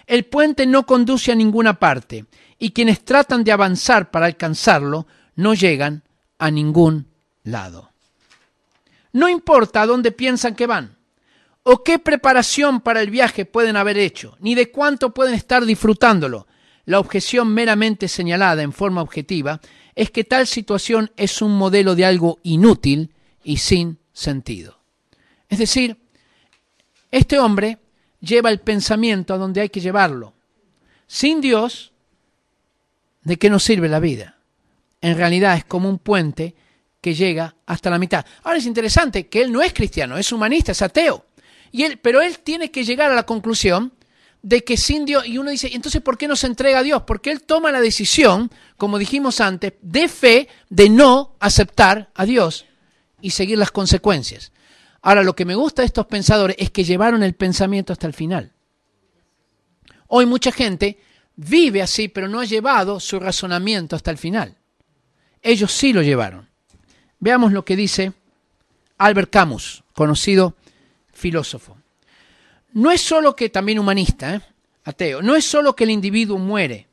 El 0.06 0.26
puente 0.26 0.66
no 0.66 0.84
conduce 0.84 1.32
a 1.32 1.34
ninguna 1.34 1.78
parte 1.78 2.26
y 2.58 2.72
quienes 2.72 3.06
tratan 3.06 3.42
de 3.42 3.52
avanzar 3.52 4.10
para 4.10 4.26
alcanzarlo 4.26 5.06
no 5.36 5.54
llegan 5.54 6.02
a 6.38 6.50
ningún 6.50 7.06
lado. 7.44 7.90
No 9.12 9.28
importa 9.28 9.82
a 9.82 9.86
dónde 9.86 10.12
piensan 10.12 10.54
que 10.54 10.66
van, 10.66 10.96
o 11.62 11.82
qué 11.82 11.98
preparación 11.98 12.80
para 12.80 13.00
el 13.00 13.10
viaje 13.10 13.44
pueden 13.44 13.76
haber 13.76 13.98
hecho, 13.98 14.36
ni 14.40 14.54
de 14.54 14.70
cuánto 14.70 15.12
pueden 15.12 15.34
estar 15.34 15.64
disfrutándolo. 15.64 16.46
La 16.86 16.98
objeción 16.98 17.52
meramente 17.52 18.08
señalada 18.08 18.62
en 18.62 18.72
forma 18.72 19.02
objetiva 19.02 19.60
es 19.94 20.10
que 20.10 20.24
tal 20.24 20.46
situación 20.46 21.10
es 21.16 21.42
un 21.42 21.56
modelo 21.56 21.94
de 21.94 22.04
algo 22.04 22.38
inútil 22.42 23.12
y 23.44 23.58
sin 23.58 23.98
sentido. 24.12 24.78
Es 25.48 25.58
decir, 25.58 25.98
este 27.10 27.38
hombre 27.38 27.78
lleva 28.20 28.50
el 28.50 28.60
pensamiento 28.60 29.34
a 29.34 29.38
donde 29.38 29.60
hay 29.60 29.68
que 29.68 29.80
llevarlo. 29.80 30.32
Sin 31.06 31.40
Dios, 31.40 31.92
¿de 33.22 33.36
qué 33.36 33.50
nos 33.50 33.64
sirve 33.64 33.88
la 33.88 34.00
vida? 34.00 34.39
En 35.00 35.16
realidad 35.16 35.56
es 35.56 35.64
como 35.64 35.88
un 35.88 35.98
puente 35.98 36.54
que 37.00 37.14
llega 37.14 37.56
hasta 37.66 37.90
la 37.90 37.98
mitad. 37.98 38.24
Ahora 38.42 38.58
es 38.58 38.66
interesante 38.66 39.28
que 39.28 39.42
él 39.42 39.52
no 39.52 39.62
es 39.62 39.72
cristiano, 39.72 40.18
es 40.18 40.32
humanista, 40.32 40.72
es 40.72 40.82
ateo. 40.82 41.26
Y 41.72 41.84
él, 41.84 41.98
pero 41.98 42.20
él 42.20 42.40
tiene 42.40 42.70
que 42.70 42.84
llegar 42.84 43.10
a 43.10 43.14
la 43.14 43.24
conclusión 43.24 43.92
de 44.42 44.64
que 44.64 44.76
sin 44.76 45.04
Dios, 45.04 45.26
y 45.26 45.38
uno 45.38 45.50
dice, 45.50 45.70
entonces 45.72 46.00
¿por 46.00 46.16
qué 46.16 46.26
no 46.26 46.36
se 46.36 46.46
entrega 46.46 46.80
a 46.80 46.82
Dios? 46.82 47.02
Porque 47.06 47.30
él 47.30 47.42
toma 47.42 47.70
la 47.70 47.80
decisión, 47.80 48.50
como 48.76 48.98
dijimos 48.98 49.40
antes, 49.40 49.74
de 49.82 50.08
fe 50.08 50.48
de 50.68 50.88
no 50.88 51.36
aceptar 51.40 52.10
a 52.14 52.24
Dios 52.24 52.66
y 53.20 53.30
seguir 53.30 53.58
las 53.58 53.70
consecuencias. 53.70 54.52
Ahora, 55.02 55.22
lo 55.22 55.34
que 55.34 55.44
me 55.44 55.54
gusta 55.54 55.82
de 55.82 55.86
estos 55.86 56.06
pensadores 56.06 56.56
es 56.58 56.70
que 56.70 56.84
llevaron 56.84 57.22
el 57.22 57.34
pensamiento 57.34 57.92
hasta 57.92 58.06
el 58.06 58.12
final. 58.12 58.52
Hoy 60.08 60.26
mucha 60.26 60.52
gente 60.52 60.98
vive 61.36 61.80
así, 61.80 62.08
pero 62.08 62.28
no 62.28 62.40
ha 62.40 62.44
llevado 62.44 63.00
su 63.00 63.18
razonamiento 63.18 63.96
hasta 63.96 64.10
el 64.10 64.18
final. 64.18 64.56
Ellos 65.42 65.72
sí 65.72 65.92
lo 65.92 66.02
llevaron. 66.02 66.48
Veamos 67.18 67.52
lo 67.52 67.64
que 67.64 67.76
dice 67.76 68.12
Albert 68.98 69.30
Camus, 69.30 69.84
conocido 69.94 70.56
filósofo. 71.12 71.76
No 72.72 72.90
es 72.90 73.00
solo 73.00 73.34
que, 73.34 73.48
también 73.48 73.78
humanista, 73.78 74.34
¿eh? 74.36 74.40
ateo, 74.84 75.22
no 75.22 75.34
es 75.34 75.44
solo 75.44 75.74
que 75.74 75.84
el 75.84 75.90
individuo 75.90 76.38
muere 76.38 76.86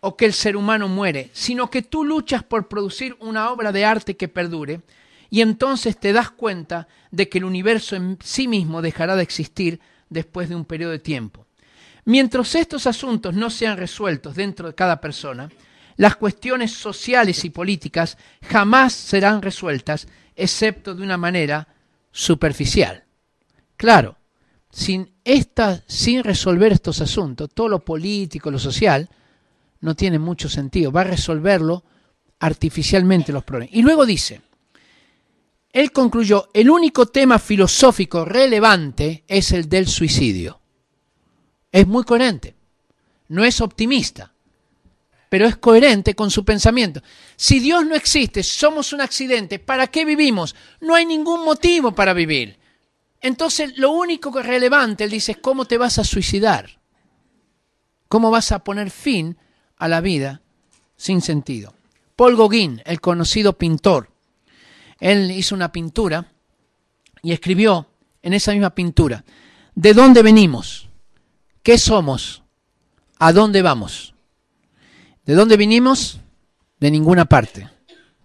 o 0.00 0.16
que 0.16 0.26
el 0.26 0.32
ser 0.32 0.56
humano 0.56 0.86
muere, 0.88 1.30
sino 1.32 1.70
que 1.70 1.82
tú 1.82 2.04
luchas 2.04 2.42
por 2.42 2.68
producir 2.68 3.16
una 3.20 3.50
obra 3.50 3.72
de 3.72 3.84
arte 3.84 4.16
que 4.16 4.28
perdure 4.28 4.82
y 5.30 5.40
entonces 5.40 5.98
te 5.98 6.12
das 6.12 6.30
cuenta 6.30 6.86
de 7.10 7.28
que 7.28 7.38
el 7.38 7.44
universo 7.44 7.96
en 7.96 8.18
sí 8.22 8.46
mismo 8.46 8.82
dejará 8.82 9.16
de 9.16 9.22
existir 9.22 9.80
después 10.10 10.48
de 10.48 10.54
un 10.54 10.64
periodo 10.64 10.92
de 10.92 10.98
tiempo. 10.98 11.46
Mientras 12.04 12.54
estos 12.54 12.86
asuntos 12.86 13.34
no 13.34 13.48
sean 13.48 13.78
resueltos 13.78 14.36
dentro 14.36 14.68
de 14.68 14.74
cada 14.74 15.00
persona, 15.00 15.50
las 15.96 16.16
cuestiones 16.16 16.72
sociales 16.72 17.44
y 17.44 17.50
políticas 17.50 18.18
jamás 18.42 18.92
serán 18.92 19.42
resueltas 19.42 20.08
excepto 20.34 20.94
de 20.94 21.02
una 21.02 21.16
manera 21.16 21.68
superficial. 22.10 23.04
Claro, 23.76 24.16
sin, 24.70 25.12
esta, 25.24 25.82
sin 25.86 26.24
resolver 26.24 26.72
estos 26.72 27.00
asuntos, 27.00 27.50
todo 27.54 27.68
lo 27.68 27.84
político, 27.84 28.50
lo 28.50 28.58
social, 28.58 29.08
no 29.80 29.94
tiene 29.94 30.18
mucho 30.18 30.48
sentido. 30.48 30.90
Va 30.90 31.02
a 31.02 31.04
resolverlo 31.04 31.84
artificialmente 32.40 33.32
los 33.32 33.44
problemas. 33.44 33.74
Y 33.74 33.82
luego 33.82 34.04
dice, 34.04 34.42
él 35.72 35.92
concluyó, 35.92 36.50
el 36.54 36.70
único 36.70 37.06
tema 37.06 37.38
filosófico 37.38 38.24
relevante 38.24 39.24
es 39.26 39.52
el 39.52 39.68
del 39.68 39.88
suicidio. 39.88 40.60
Es 41.70 41.86
muy 41.86 42.04
coherente, 42.04 42.54
no 43.28 43.44
es 43.44 43.60
optimista, 43.60 44.33
pero 45.34 45.48
es 45.48 45.56
coherente 45.56 46.14
con 46.14 46.30
su 46.30 46.44
pensamiento. 46.44 47.02
Si 47.34 47.58
Dios 47.58 47.84
no 47.84 47.96
existe, 47.96 48.44
somos 48.44 48.92
un 48.92 49.00
accidente, 49.00 49.58
¿para 49.58 49.88
qué 49.88 50.04
vivimos? 50.04 50.54
No 50.80 50.94
hay 50.94 51.04
ningún 51.04 51.44
motivo 51.44 51.92
para 51.92 52.12
vivir. 52.12 52.56
Entonces, 53.20 53.76
lo 53.76 53.90
único 53.90 54.30
que 54.30 54.38
es 54.38 54.46
relevante, 54.46 55.02
él 55.02 55.10
dice, 55.10 55.32
es 55.32 55.38
cómo 55.38 55.64
te 55.64 55.76
vas 55.76 55.98
a 55.98 56.04
suicidar. 56.04 56.78
¿Cómo 58.06 58.30
vas 58.30 58.52
a 58.52 58.60
poner 58.60 58.92
fin 58.92 59.36
a 59.76 59.88
la 59.88 60.00
vida 60.00 60.40
sin 60.96 61.20
sentido? 61.20 61.74
Paul 62.14 62.36
Gauguin, 62.36 62.80
el 62.84 63.00
conocido 63.00 63.58
pintor, 63.58 64.12
él 65.00 65.32
hizo 65.32 65.56
una 65.56 65.72
pintura 65.72 66.30
y 67.24 67.32
escribió 67.32 67.88
en 68.22 68.34
esa 68.34 68.52
misma 68.52 68.70
pintura, 68.70 69.24
¿de 69.74 69.94
dónde 69.94 70.22
venimos? 70.22 70.88
¿Qué 71.64 71.76
somos? 71.76 72.44
¿A 73.18 73.32
dónde 73.32 73.62
vamos? 73.62 74.13
¿De 75.24 75.34
dónde 75.34 75.56
vinimos? 75.56 76.20
De 76.80 76.90
ninguna 76.90 77.24
parte. 77.24 77.68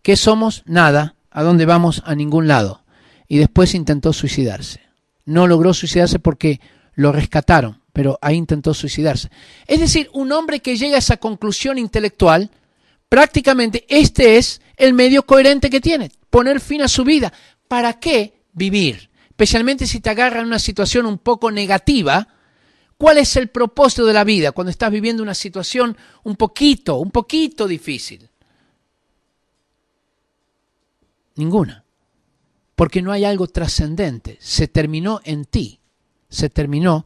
¿Qué 0.01 0.15
somos? 0.15 0.63
Nada. 0.65 1.15
¿A 1.32 1.44
dónde 1.44 1.65
vamos? 1.65 2.01
A 2.06 2.15
ningún 2.15 2.48
lado. 2.48 2.84
Y 3.27 3.38
después 3.38 3.75
intentó 3.75 4.12
suicidarse. 4.12 4.82
No 5.25 5.48
logró 5.48 5.74
suicidarse 5.74 6.20
porque 6.20 6.60
lo 6.96 7.12
rescataron, 7.12 7.82
pero 7.94 8.18
ahí 8.22 8.36
intentó 8.36 8.74
suicidarse. 8.74 9.29
Es 9.68 9.79
decir, 9.79 10.10
un 10.13 10.32
hombre 10.32 10.60
que 10.60 10.75
llega 10.75 10.96
a 10.96 11.00
esa 11.00 11.18
conclusión 11.18 11.77
intelectual, 11.77 12.50
prácticamente 13.08 13.86
este 13.88 14.38
es 14.38 14.62
el 14.75 14.94
medio 14.94 15.25
coherente 15.25 15.70
que 15.70 15.79
tiene 15.79 16.12
poner 16.29 16.60
fin 16.60 16.82
a 16.82 16.88
su 16.88 17.03
vida. 17.03 17.34
¿Para 17.68 18.00
qué 18.00 18.44
vivir? 18.53 19.10
Especialmente 19.29 19.88
si 19.88 20.00
te 20.00 20.10
agarra 20.10 20.41
en 20.41 20.48
una 20.48 20.60
situación 20.60 21.06
un 21.06 21.18
poco 21.18 21.51
negativa. 21.51 22.27
¿Cuál 23.00 23.18
es 23.18 23.38
el 23.38 23.48
propósito 23.48 24.06
de 24.06 24.12
la 24.12 24.25
vida 24.25 24.51
cuando 24.51 24.72
estás 24.72 24.91
viviendo 24.91 25.24
una 25.24 25.34
situación 25.34 25.96
un 26.24 26.36
poquito, 26.36 26.98
un 26.98 27.12
poquito 27.12 27.65
difícil? 27.65 28.27
Ninguna. 31.36 31.86
Porque 32.75 33.01
no 33.01 33.13
hay 33.13 33.24
algo 33.24 33.48
trascendente. 33.48 34.38
Se 34.41 34.68
terminó 34.68 35.22
en 35.24 35.46
ti. 35.46 35.79
Se 36.27 36.50
terminó 36.50 37.06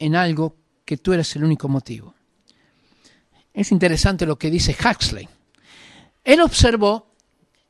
en 0.00 0.16
algo 0.16 0.56
que 0.84 0.96
tú 0.96 1.12
eres 1.12 1.36
el 1.36 1.44
único 1.44 1.68
motivo. 1.68 2.12
Es 3.52 3.70
interesante 3.70 4.26
lo 4.26 4.36
que 4.36 4.50
dice 4.50 4.76
Huxley. 4.76 5.28
Él 6.24 6.40
observó 6.40 7.14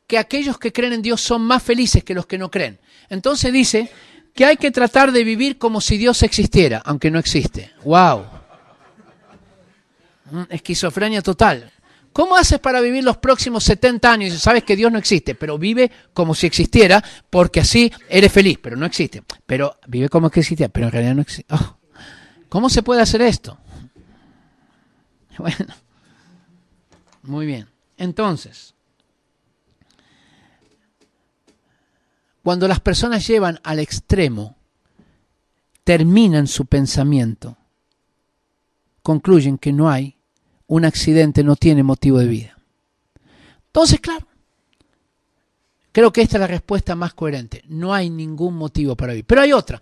que 0.06 0.16
aquellos 0.16 0.56
que 0.58 0.72
creen 0.72 0.94
en 0.94 1.02
Dios 1.02 1.20
son 1.20 1.42
más 1.42 1.62
felices 1.62 2.04
que 2.04 2.14
los 2.14 2.24
que 2.24 2.38
no 2.38 2.50
creen. 2.50 2.80
Entonces 3.10 3.52
dice 3.52 3.90
que 4.34 4.44
hay 4.44 4.56
que 4.56 4.70
tratar 4.70 5.12
de 5.12 5.24
vivir 5.24 5.58
como 5.58 5.80
si 5.80 5.96
Dios 5.96 6.22
existiera, 6.22 6.82
aunque 6.84 7.10
no 7.10 7.18
existe. 7.18 7.72
¡Wow! 7.84 8.24
Mm, 10.30 10.42
esquizofrenia 10.50 11.22
total. 11.22 11.70
¿Cómo 12.12 12.36
haces 12.36 12.58
para 12.60 12.80
vivir 12.80 13.02
los 13.02 13.16
próximos 13.16 13.64
70 13.64 14.12
años 14.12 14.34
y 14.34 14.38
sabes 14.38 14.62
que 14.62 14.76
Dios 14.76 14.90
no 14.92 14.98
existe, 14.98 15.34
pero 15.34 15.58
vive 15.58 15.90
como 16.12 16.34
si 16.34 16.46
existiera, 16.46 17.02
porque 17.28 17.60
así 17.60 17.92
eres 18.08 18.32
feliz, 18.32 18.58
pero 18.62 18.76
no 18.76 18.86
existe? 18.86 19.22
Pero 19.46 19.78
vive 19.88 20.08
como 20.08 20.30
que 20.30 20.40
existiera, 20.40 20.72
pero 20.72 20.86
en 20.86 20.92
realidad 20.92 21.14
no 21.14 21.22
existe. 21.22 21.52
Oh, 21.52 21.76
¿Cómo 22.48 22.68
se 22.70 22.82
puede 22.82 23.02
hacer 23.02 23.22
esto? 23.22 23.58
Bueno, 25.36 25.66
muy 27.24 27.44
bien. 27.44 27.66
Entonces, 27.96 28.73
Cuando 32.44 32.68
las 32.68 32.78
personas 32.78 33.26
llevan 33.26 33.58
al 33.64 33.78
extremo, 33.78 34.54
terminan 35.82 36.46
su 36.46 36.66
pensamiento, 36.66 37.56
concluyen 39.02 39.56
que 39.56 39.72
no 39.72 39.88
hay, 39.88 40.18
un 40.66 40.84
accidente 40.84 41.42
no 41.42 41.56
tiene 41.56 41.82
motivo 41.82 42.18
de 42.18 42.26
vida. 42.26 42.58
Entonces, 43.64 43.98
claro, 43.98 44.26
creo 45.90 46.12
que 46.12 46.20
esta 46.20 46.36
es 46.36 46.40
la 46.42 46.46
respuesta 46.46 46.94
más 46.94 47.14
coherente. 47.14 47.64
No 47.66 47.94
hay 47.94 48.10
ningún 48.10 48.56
motivo 48.56 48.94
para 48.94 49.14
vivir. 49.14 49.24
Pero 49.24 49.40
hay 49.40 49.52
otra. 49.54 49.80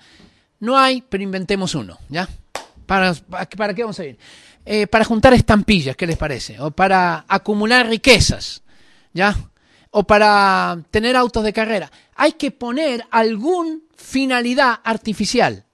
No 0.60 0.78
hay, 0.78 1.02
pero 1.02 1.24
inventemos 1.24 1.74
uno, 1.74 1.98
¿ya? 2.08 2.28
¿Para, 2.86 3.12
para 3.56 3.74
qué 3.74 3.82
vamos 3.82 3.98
a 3.98 4.04
ir? 4.04 4.16
Eh, 4.64 4.86
para 4.86 5.04
juntar 5.04 5.34
estampillas, 5.34 5.96
¿qué 5.96 6.06
les 6.06 6.16
parece? 6.16 6.60
O 6.60 6.70
para 6.70 7.24
acumular 7.26 7.88
riquezas, 7.88 8.62
¿ya? 9.12 9.36
O 9.92 10.02
para 10.04 10.82
tener 10.90 11.14
autos 11.16 11.44
de 11.44 11.52
carrera. 11.52 11.90
Hay 12.16 12.32
que 12.32 12.50
poner 12.50 13.06
alguna 13.10 13.78
finalidad 13.94 14.80
artificial, 14.82 15.64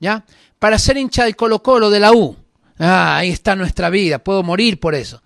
¿ya? 0.00 0.24
Para 0.58 0.78
ser 0.78 0.96
hincha 0.96 1.24
del 1.24 1.36
Colo 1.36 1.62
Colo 1.62 1.90
de 1.90 2.00
la 2.00 2.12
U. 2.12 2.36
Ah, 2.78 3.18
ahí 3.18 3.30
está 3.30 3.54
nuestra 3.54 3.90
vida, 3.90 4.18
puedo 4.18 4.42
morir 4.42 4.80
por 4.80 4.94
eso. 4.94 5.22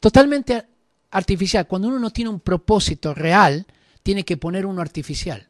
Totalmente 0.00 0.66
artificial. 1.10 1.66
Cuando 1.66 1.88
uno 1.88 1.98
no 1.98 2.10
tiene 2.10 2.30
un 2.30 2.40
propósito 2.40 3.14
real, 3.14 3.66
tiene 4.02 4.24
que 4.24 4.36
poner 4.36 4.66
uno 4.66 4.82
artificial. 4.82 5.48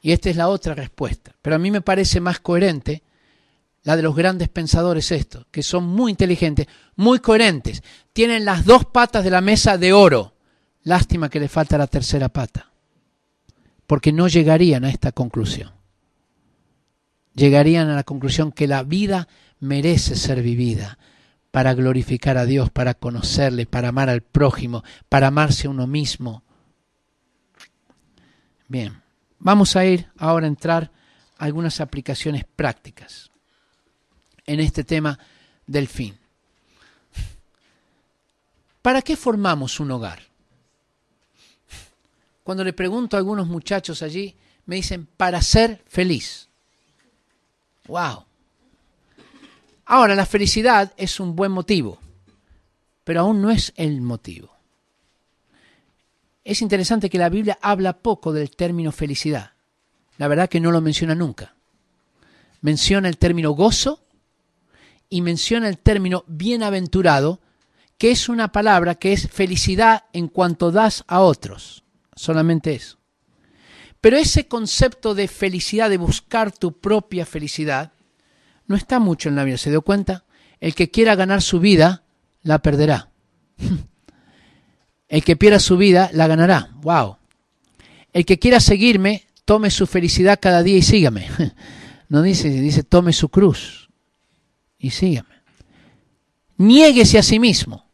Y 0.00 0.12
esta 0.12 0.30
es 0.30 0.36
la 0.36 0.48
otra 0.48 0.74
respuesta. 0.74 1.34
Pero 1.42 1.56
a 1.56 1.58
mí 1.58 1.70
me 1.70 1.80
parece 1.80 2.20
más 2.20 2.38
coherente 2.38 3.02
la 3.84 3.96
de 3.96 4.02
los 4.02 4.16
grandes 4.16 4.48
pensadores 4.48 5.12
estos, 5.12 5.46
que 5.50 5.62
son 5.62 5.84
muy 5.84 6.10
inteligentes, 6.10 6.66
muy 6.96 7.18
coherentes, 7.18 7.82
tienen 8.14 8.44
las 8.46 8.64
dos 8.64 8.86
patas 8.86 9.22
de 9.22 9.30
la 9.30 9.42
mesa 9.42 9.76
de 9.78 9.92
oro. 9.92 10.34
Lástima 10.82 11.28
que 11.28 11.38
le 11.38 11.48
falta 11.48 11.78
la 11.78 11.86
tercera 11.86 12.30
pata, 12.30 12.72
porque 13.86 14.10
no 14.10 14.26
llegarían 14.26 14.84
a 14.84 14.90
esta 14.90 15.12
conclusión. 15.12 15.72
llegarían 17.34 17.88
a 17.90 17.96
la 17.96 18.04
conclusión 18.04 18.52
que 18.52 18.68
la 18.68 18.84
vida 18.84 19.28
merece 19.58 20.14
ser 20.14 20.40
vivida 20.40 20.98
para 21.50 21.74
glorificar 21.74 22.38
a 22.38 22.46
Dios, 22.46 22.70
para 22.70 22.94
conocerle, 22.94 23.66
para 23.66 23.88
amar 23.88 24.08
al 24.08 24.22
prójimo, 24.22 24.84
para 25.08 25.26
amarse 25.26 25.66
a 25.66 25.70
uno 25.70 25.88
mismo. 25.88 26.44
Bien, 28.68 29.02
vamos 29.40 29.74
a 29.74 29.84
ir 29.84 30.08
ahora 30.16 30.46
a 30.46 30.48
entrar 30.48 30.92
a 31.36 31.44
algunas 31.44 31.80
aplicaciones 31.80 32.44
prácticas 32.44 33.33
en 34.46 34.60
este 34.60 34.84
tema 34.84 35.18
del 35.66 35.88
fin. 35.88 36.16
¿Para 38.82 39.00
qué 39.02 39.16
formamos 39.16 39.80
un 39.80 39.90
hogar? 39.90 40.22
Cuando 42.42 42.62
le 42.62 42.74
pregunto 42.74 43.16
a 43.16 43.18
algunos 43.18 43.46
muchachos 43.46 44.02
allí, 44.02 44.36
me 44.66 44.76
dicen, 44.76 45.08
para 45.16 45.40
ser 45.40 45.82
feliz. 45.88 46.48
¡Wow! 47.86 48.24
Ahora, 49.86 50.14
la 50.14 50.26
felicidad 50.26 50.92
es 50.96 51.20
un 51.20 51.34
buen 51.34 51.52
motivo, 51.52 51.98
pero 53.04 53.20
aún 53.20 53.40
no 53.40 53.50
es 53.50 53.72
el 53.76 54.02
motivo. 54.02 54.54
Es 56.44 56.60
interesante 56.60 57.08
que 57.08 57.18
la 57.18 57.30
Biblia 57.30 57.58
habla 57.62 57.94
poco 57.94 58.32
del 58.34 58.54
término 58.54 58.92
felicidad. 58.92 59.52
La 60.18 60.28
verdad 60.28 60.50
que 60.50 60.60
no 60.60 60.70
lo 60.70 60.82
menciona 60.82 61.14
nunca. 61.14 61.54
Menciona 62.60 63.08
el 63.08 63.16
término 63.16 63.52
gozo 63.52 64.03
y 65.14 65.20
menciona 65.20 65.68
el 65.68 65.78
término 65.78 66.24
bienaventurado, 66.26 67.40
que 67.98 68.10
es 68.10 68.28
una 68.28 68.50
palabra 68.50 68.96
que 68.96 69.12
es 69.12 69.28
felicidad 69.30 70.06
en 70.12 70.26
cuanto 70.26 70.72
das 70.72 71.04
a 71.06 71.20
otros. 71.20 71.84
Solamente 72.16 72.74
eso. 72.74 72.98
Pero 74.00 74.16
ese 74.16 74.48
concepto 74.48 75.14
de 75.14 75.28
felicidad, 75.28 75.88
de 75.88 75.98
buscar 75.98 76.50
tu 76.50 76.80
propia 76.80 77.26
felicidad, 77.26 77.92
no 78.66 78.74
está 78.74 78.98
mucho 78.98 79.28
en 79.28 79.36
la 79.36 79.44
Biblia. 79.44 79.58
¿Se 79.58 79.70
dio 79.70 79.82
cuenta? 79.82 80.24
El 80.58 80.74
que 80.74 80.90
quiera 80.90 81.14
ganar 81.14 81.42
su 81.42 81.60
vida, 81.60 82.02
la 82.42 82.58
perderá. 82.58 83.10
El 85.06 85.22
que 85.22 85.36
pierda 85.36 85.60
su 85.60 85.76
vida, 85.76 86.10
la 86.12 86.26
ganará. 86.26 86.70
¡Wow! 86.82 87.18
El 88.12 88.26
que 88.26 88.40
quiera 88.40 88.58
seguirme, 88.58 89.28
tome 89.44 89.70
su 89.70 89.86
felicidad 89.86 90.40
cada 90.42 90.64
día 90.64 90.76
y 90.76 90.82
sígame. 90.82 91.28
No 92.06 92.20
dice, 92.20 92.50
dice, 92.50 92.82
tome 92.82 93.12
su 93.14 93.30
cruz 93.30 93.83
y 94.84 94.90
sígame. 94.90 95.42
Niéguese 96.58 97.18
a 97.18 97.22
sí 97.22 97.38
mismo. 97.38 97.90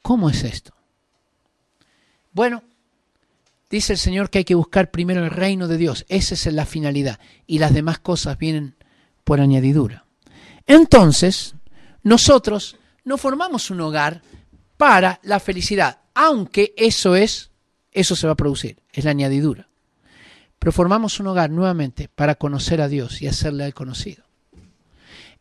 ¿Cómo 0.00 0.30
es 0.30 0.44
esto? 0.44 0.72
Bueno, 2.32 2.62
dice 3.68 3.92
el 3.92 3.98
Señor 3.98 4.30
que 4.30 4.38
hay 4.38 4.44
que 4.44 4.54
buscar 4.54 4.90
primero 4.90 5.22
el 5.22 5.30
reino 5.30 5.68
de 5.68 5.76
Dios. 5.76 6.06
Esa 6.08 6.34
es 6.34 6.46
la 6.46 6.64
finalidad. 6.64 7.20
Y 7.46 7.58
las 7.58 7.74
demás 7.74 7.98
cosas 7.98 8.38
vienen 8.38 8.76
por 9.24 9.42
añadidura. 9.42 10.06
Entonces, 10.66 11.54
nosotros 12.02 12.78
no 13.04 13.18
formamos 13.18 13.70
un 13.70 13.82
hogar 13.82 14.22
para 14.78 15.20
la 15.22 15.38
felicidad, 15.38 16.00
aunque 16.14 16.72
eso 16.78 17.14
es, 17.14 17.50
eso 17.92 18.16
se 18.16 18.26
va 18.26 18.32
a 18.32 18.36
producir, 18.36 18.80
es 18.90 19.04
la 19.04 19.10
añadidura. 19.10 19.68
Pero 20.66 20.74
formamos 20.74 21.20
un 21.20 21.28
hogar 21.28 21.48
nuevamente 21.48 22.08
para 22.12 22.34
conocer 22.34 22.80
a 22.80 22.88
Dios 22.88 23.22
y 23.22 23.28
hacerle 23.28 23.62
al 23.62 23.72
conocido. 23.72 24.24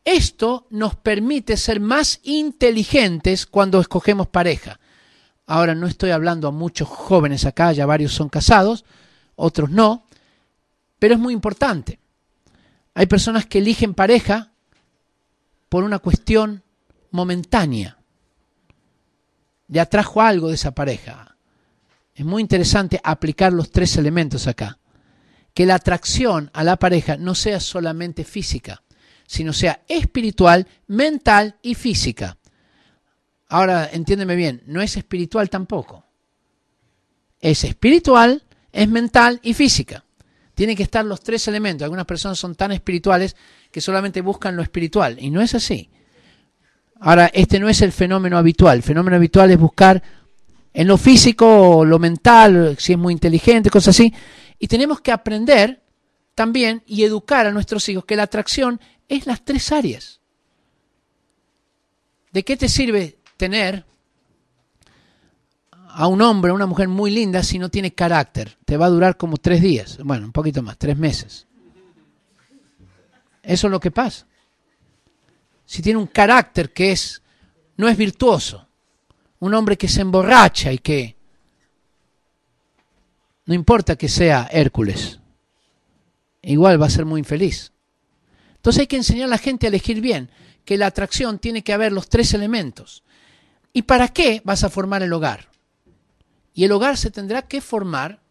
Esto 0.03 0.67
nos 0.70 0.94
permite 0.98 1.58
ser 1.58 1.79
más 1.79 2.20
inteligentes 2.22 3.48
cuando 3.48 3.79
escogemos 3.79 4.27
pareja. 4.27 4.79
Ahora 5.48 5.74
no 5.74 5.88
estoy 5.88 6.12
hablando 6.12 6.48
a 6.48 6.51
muchos 6.51 6.88
jóvenes 6.88 7.44
acá, 7.46 7.72
ya 7.72 7.88
varios 7.88 8.13
son 8.13 8.29
casados, 8.29 8.86
otros 9.36 9.72
no, 9.72 10.05
pero 11.00 11.15
es 11.15 11.20
muy 11.20 11.34
importante. 11.34 11.98
Hay 12.94 13.08
personas 13.08 13.48
que 13.48 13.58
eligen 13.58 13.96
pareja 13.96 14.51
por 15.70 15.84
una 15.84 15.98
cuestión 15.98 16.62
momentánea. 17.10 17.98
Le 19.70 19.79
atrajo 19.79 20.21
algo 20.21 20.50
de 20.50 20.54
esa 20.54 20.76
pareja. 20.76 21.36
Es 22.13 22.23
muy 22.23 22.43
interesante 22.43 23.02
aplicar 23.04 23.54
los 23.54 23.71
tres 23.71 23.97
elementos 23.97 24.45
acá. 24.45 24.78
Que 25.56 25.65
la 25.65 25.76
atracción 25.76 26.52
a 26.54 26.63
la 26.63 26.76
pareja 26.76 27.18
no 27.18 27.34
sea 27.34 27.60
solamente 27.60 28.24
física, 28.24 28.84
sino 29.26 29.54
sea 29.54 29.82
espiritual, 29.88 30.68
mental 30.86 31.56
y 31.63 31.74
física. 31.74 32.38
Ahora, 33.48 33.89
entiéndeme 33.91 34.36
bien, 34.36 34.62
no 34.68 34.82
es 34.82 34.98
espiritual 34.98 35.50
tampoco. 35.50 36.06
Es 37.39 37.63
espiritual, 37.63 38.44
es 38.72 38.88
mental 38.88 39.39
y 39.41 39.56
física. 39.56 40.04
Tienen 40.54 40.76
que 40.76 40.84
estar 40.84 41.04
los 41.06 41.22
tres 41.22 41.48
elementos. 41.48 41.84
Algunas 41.84 42.06
personas 42.06 42.38
son 42.38 42.56
tan 42.56 42.72
espirituales 42.72 43.36
que 43.72 43.82
solamente 43.82 44.22
buscan 44.22 44.56
lo 44.56 44.62
espiritual, 44.62 45.18
y 45.20 45.32
no 45.32 45.41
es 45.41 45.56
así. 45.56 45.89
Ahora, 47.00 47.30
este 47.34 47.60
no 47.60 47.68
es 47.68 47.82
el 47.82 47.91
fenómeno 47.91 48.38
habitual. 48.38 48.78
El 48.78 48.84
fenómeno 48.84 49.18
habitual 49.18 49.52
es 49.52 49.60
buscar 49.60 50.02
en 50.74 50.88
lo 50.88 50.98
físico, 50.98 51.86
lo 51.86 52.00
mental, 52.00 52.76
si 52.80 52.94
es 52.94 53.00
muy 53.00 53.13
inteligente, 53.13 53.70
cosas 53.70 53.96
así. 53.96 54.13
Y 54.65 54.67
tenemos 54.67 54.99
que 54.99 55.12
aprender 55.12 55.84
también 56.34 56.82
y 56.88 57.04
educar 57.04 57.45
a 57.45 57.51
nuestros 57.51 57.88
hijos 57.88 58.04
que 58.06 58.15
la 58.15 58.23
atracción 58.23 58.82
es 59.08 59.28
las 59.28 59.45
tres 59.45 59.71
áreas. 59.71 60.21
¿De 62.32 62.43
qué 62.43 62.58
te 62.58 62.67
sirve 62.67 63.19
tener 63.38 63.86
a 65.69 66.08
un 66.08 66.19
hombre, 66.23 66.49
a 66.49 66.56
una 66.56 66.65
mujer 66.65 66.88
muy 66.88 67.12
linda 67.12 67.43
si 67.43 67.60
no 67.60 67.69
tiene 67.69 67.93
carácter? 67.93 68.58
Te 68.65 68.75
va 68.75 68.88
a 68.88 68.89
durar 68.89 69.17
como 69.17 69.38
tres 69.38 69.62
días, 69.62 69.99
bueno, 70.04 70.25
un 70.25 70.32
poquito 70.32 70.63
más, 70.63 70.80
tres 70.80 70.97
meses. 70.97 71.45
Eso 73.43 73.67
es 73.67 73.71
lo 73.71 73.80
que 73.80 73.91
pasa 73.91 74.25
si 75.67 75.84
tiene 75.84 75.99
un 75.99 76.08
carácter 76.08 76.73
que 76.73 76.91
es 76.91 77.21
no 77.78 77.88
es 77.88 77.95
virtuoso, 77.95 78.67
un 79.38 79.54
hombre 79.54 79.78
que 79.78 79.88
se 79.88 80.01
emborracha 80.01 80.73
y 80.73 80.80
que 80.80 81.14
no 83.45 83.53
importa 83.53 83.95
que 83.95 84.10
sea 84.10 84.49
Hércules, 84.51 85.19
igual 86.41 86.81
va 86.81 86.88
a 86.88 86.91
ser 86.91 87.05
muy 87.05 87.19
infeliz. 87.19 87.71
Entonces 88.55 88.81
hay 88.81 88.88
que 88.88 88.97
enseñar 88.97 89.25
a 89.25 89.31
la 89.31 89.38
gente 89.38 89.67
a 89.67 89.69
elegir 89.69 90.01
bien, 90.01 90.29
que 90.63 90.77
la 90.77 90.88
atracción 90.88 91.38
tiene 91.38 91.63
que 91.63 91.73
haber 91.73 91.91
los 91.91 92.10
tres 92.10 92.34
elementos. 92.34 93.03
¿Y 93.73 93.84
para 93.84 94.08
qué 94.08 94.41
vas 94.43 94.63
a 94.63 94.69
formar 94.69 95.03
el 95.03 95.13
hogar? 95.13 95.49
Y 96.53 96.63
el 96.63 96.71
hogar 96.71 96.97
se 96.97 97.12
tendrá 97.12 97.43
que 97.43 97.62
formar 97.62 98.21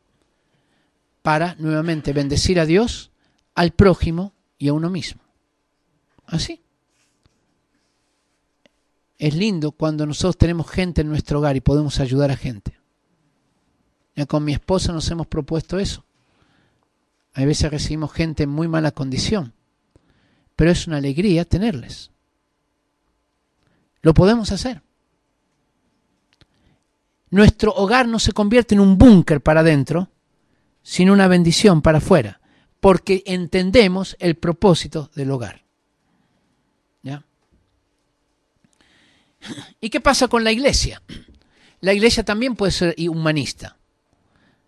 para, 1.23 1.55
nuevamente, 1.59 2.13
bendecir 2.13 2.59
a 2.59 2.67
Dios, 2.67 3.11
al 3.55 3.73
prójimo 3.73 4.33
y 4.59 4.69
a 4.69 4.73
uno 4.73 4.91
mismo. 4.91 5.23
Así. 6.27 6.63
Es 9.19 9.35
lindo 9.35 9.73
cuando 9.73 10.07
nosotros 10.07 10.37
tenemos 10.37 10.69
gente 10.69 11.03
en 11.03 11.09
nuestro 11.09 11.39
hogar 11.39 11.57
y 11.57 11.61
podemos 11.61 12.01
ayudar 12.01 12.31
a 12.31 12.37
gente. 12.37 12.79
Ya 14.17 14.27
con 14.27 14.45
mi 14.45 14.53
esposa 14.53 14.93
nos 14.93 15.11
hemos 15.11 15.27
propuesto 15.27 15.79
eso. 15.79 16.05
Hay 17.33 17.47
veces 17.47 17.71
recibimos 17.71 18.13
gente 18.13 18.45
en 18.45 18.51
muy 18.51 18.69
mala 18.69 18.93
condición, 18.93 19.53
pero 20.55 20.71
es 20.71 20.87
una 20.87 20.99
alegría 20.99 21.45
tenerles. 21.45 22.11
Lo 24.03 24.15
podemos 24.15 24.53
hacer. 24.53 24.83
Nuestro 27.31 27.73
hogar 27.73 28.07
no 28.07 28.21
se 28.21 28.33
convierte 28.33 28.77
en 28.77 28.81
un 28.81 28.97
búnker 28.97 29.41
para 29.41 29.61
adentro, 29.61 30.11
sino 30.83 31.13
una 31.13 31.27
bendición 31.27 31.83
para 31.83 31.99
afuera, 31.99 32.41
porque 32.79 33.25
entendemos 33.27 34.17
el 34.21 34.37
propósito 34.37 35.11
del 35.15 35.31
hogar. 35.33 35.65
¿Y 39.81 39.91
qué 39.91 40.01
pasa 40.01 40.29
con 40.29 40.45
la 40.45 40.53
iglesia? 40.53 41.03
La 41.81 41.93
iglesia 41.93 42.25
también 42.25 42.57
puede 42.57 42.73
ser 42.73 42.95
humanista. 43.09 43.77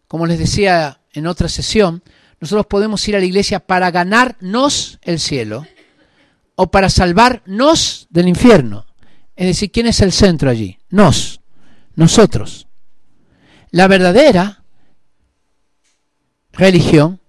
Como 0.09 0.27
les 0.27 0.39
decía 0.39 1.01
en 1.13 1.27
otra 1.27 1.49
sesión, 1.49 2.03
nosotros 2.41 2.67
podemos 2.67 3.07
ir 3.09 3.17
a 3.17 3.19
la 3.19 3.25
iglesia 3.25 3.61
para 3.61 3.91
ganarnos 3.91 4.99
el 5.03 5.19
cielo 5.19 5.67
o 6.55 6.71
para 6.71 6.89
salvarnos 6.89 8.07
del 8.11 8.29
infierno. 8.29 8.87
Es 9.35 9.47
decir, 9.47 9.71
¿quién 9.71 9.87
es 9.87 10.01
el 10.01 10.13
centro 10.13 10.51
allí? 10.51 10.79
Nos, 10.91 11.41
nosotros. 11.95 12.69
La 13.71 13.89
verdadera 13.89 14.65
religión 16.53 17.21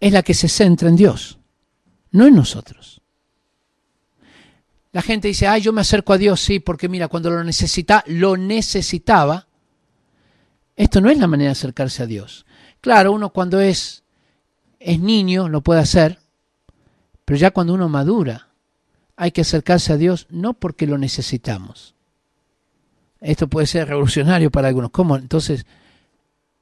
es 0.00 0.12
la 0.12 0.22
que 0.22 0.34
se 0.34 0.48
centra 0.48 0.88
en 0.88 0.96
Dios, 0.96 1.38
no 2.10 2.26
en 2.26 2.34
nosotros. 2.34 3.00
La 4.92 5.02
gente 5.02 5.28
dice, 5.28 5.46
ay, 5.46 5.60
yo 5.62 5.72
me 5.72 5.80
acerco 5.80 6.12
a 6.12 6.18
Dios, 6.18 6.40
sí, 6.40 6.60
porque 6.60 6.88
mira, 6.88 7.08
cuando 7.08 7.30
lo 7.30 7.42
necesita, 7.42 8.04
lo 8.06 8.36
necesitaba. 8.36 9.48
Esto 10.76 11.00
no 11.00 11.10
es 11.10 11.18
la 11.18 11.26
manera 11.26 11.48
de 11.48 11.52
acercarse 11.52 12.02
a 12.02 12.06
Dios. 12.06 12.46
Claro, 12.80 13.12
uno 13.12 13.30
cuando 13.30 13.60
es, 13.60 14.02
es 14.80 15.00
niño 15.00 15.48
lo 15.48 15.60
puede 15.62 15.80
hacer, 15.80 16.18
pero 17.24 17.38
ya 17.38 17.52
cuando 17.52 17.74
uno 17.74 17.88
madura, 17.88 18.48
hay 19.16 19.30
que 19.30 19.42
acercarse 19.42 19.92
a 19.92 19.96
Dios 19.96 20.26
no 20.30 20.54
porque 20.54 20.86
lo 20.86 20.98
necesitamos. 20.98 21.94
Esto 23.20 23.48
puede 23.48 23.66
ser 23.66 23.88
revolucionario 23.88 24.50
para 24.50 24.68
algunos. 24.68 24.90
¿Cómo? 24.90 25.16
Entonces, 25.16 25.64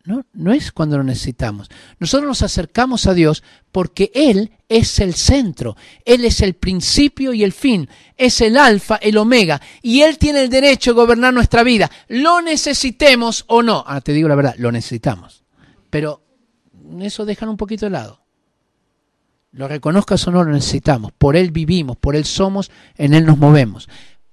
No, 0.05 0.25
no 0.33 0.53
es 0.53 0.73
cuando 0.73 0.99
lo 0.99 1.05
necesitamos. 1.05 1.71
Nosotros 2.01 2.27
nos 2.27 2.43
acercamos 2.43 3.07
a 3.07 3.15
Dios 3.15 3.45
porque 3.71 4.11
Él 4.15 4.51
es 4.69 4.99
el 4.99 5.15
centro, 5.15 5.77
Él 6.05 6.25
es 6.25 6.41
el 6.41 6.55
principio 6.55 7.33
y 7.33 7.45
el 7.45 7.53
fin, 7.53 7.89
es 8.17 8.41
el 8.41 8.57
alfa, 8.57 8.97
el 8.97 9.17
omega, 9.17 9.61
y 9.81 10.01
Él 10.03 10.19
tiene 10.19 10.43
el 10.43 10.51
derecho 10.51 10.91
de 10.91 11.01
gobernar 11.01 11.33
nuestra 11.33 11.63
vida. 11.63 11.89
Lo 12.09 12.43
necesitemos 12.43 13.45
o 13.47 13.63
no. 13.63 13.85
Ah, 13.87 14.01
te 14.01 14.13
digo 14.13 14.29
la 14.29 14.35
verdad, 14.35 14.57
lo 14.59 14.73
necesitamos. 14.73 15.45
Pero 15.89 16.21
eso 17.01 17.25
dejan 17.25 17.49
un 17.49 17.57
poquito 17.57 17.87
de 17.87 17.91
lado. 17.91 18.23
Lo 19.53 19.69
reconozcas 19.69 20.27
o 20.27 20.33
no, 20.33 20.43
lo 20.43 20.51
necesitamos. 20.51 21.13
Por 21.13 21.37
Él 21.37 21.53
vivimos, 21.53 21.97
por 21.97 22.17
Él 22.17 22.25
somos, 22.25 22.73
en 22.97 23.15
Él 23.15 23.25
nos 23.25 23.39
movemos. 23.39 23.89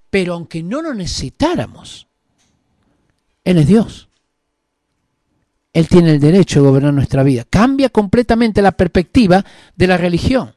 Pero 0.10 0.34
aunque 0.34 0.64
no 0.64 0.82
lo 0.82 0.96
necesitáramos, 0.96 2.08
Él 3.44 3.60
es 3.60 3.68
Dios. 3.68 4.09
Él 5.74 5.88
tiene 5.88 6.12
el 6.12 6.20
derecho 6.20 6.62
de 6.62 6.68
gobernar 6.68 6.94
nuestra 6.94 7.24
vida. 7.24 7.46
Cambia 7.50 7.90
completamente 7.90 8.62
la 8.62 8.72
perspectiva 8.72 9.46
de 9.76 9.88
la 9.88 9.98
religión. 9.98 10.56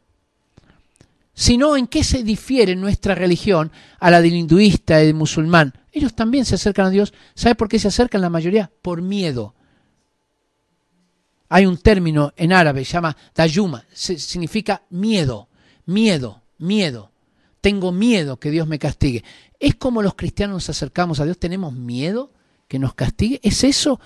Si 1.34 1.56
no, 1.56 1.76
¿en 1.76 1.86
qué 1.86 2.04
se 2.04 2.22
difiere 2.22 2.76
nuestra 2.76 3.14
religión 3.14 3.72
a 3.98 4.10
la 4.10 4.20
del 4.20 4.34
hinduista 4.34 5.02
y 5.02 5.06
del 5.06 5.14
musulmán? 5.14 5.72
Ellos 5.92 6.14
también 6.14 6.44
se 6.44 6.56
acercan 6.56 6.86
a 6.86 6.90
Dios. 6.90 7.12
¿Sabe 7.34 7.54
por 7.54 7.68
qué 7.68 7.78
se 7.78 7.88
acercan 7.88 8.20
la 8.20 8.30
mayoría? 8.30 8.70
Por 8.82 9.02
miedo. 9.02 9.54
Hay 11.48 11.66
un 11.66 11.76
término 11.76 12.32
en 12.36 12.52
árabe, 12.52 12.84
se 12.84 12.92
llama 12.92 13.14
dayuma, 13.34 13.84
significa 13.92 14.82
miedo, 14.88 15.48
miedo, 15.84 16.42
miedo. 16.58 17.10
Tengo 17.60 17.92
miedo 17.92 18.38
que 18.38 18.50
Dios 18.50 18.66
me 18.66 18.78
castigue. 18.78 19.22
¿Es 19.60 19.74
como 19.74 20.02
los 20.02 20.14
cristianos 20.14 20.54
nos 20.54 20.70
acercamos 20.70 21.20
a 21.20 21.24
Dios? 21.24 21.38
¿Tenemos 21.38 21.74
miedo 21.74 22.32
que 22.68 22.78
nos 22.78 22.94
castigue? 22.94 23.38
¿Es 23.42 23.64
eso 23.64 24.00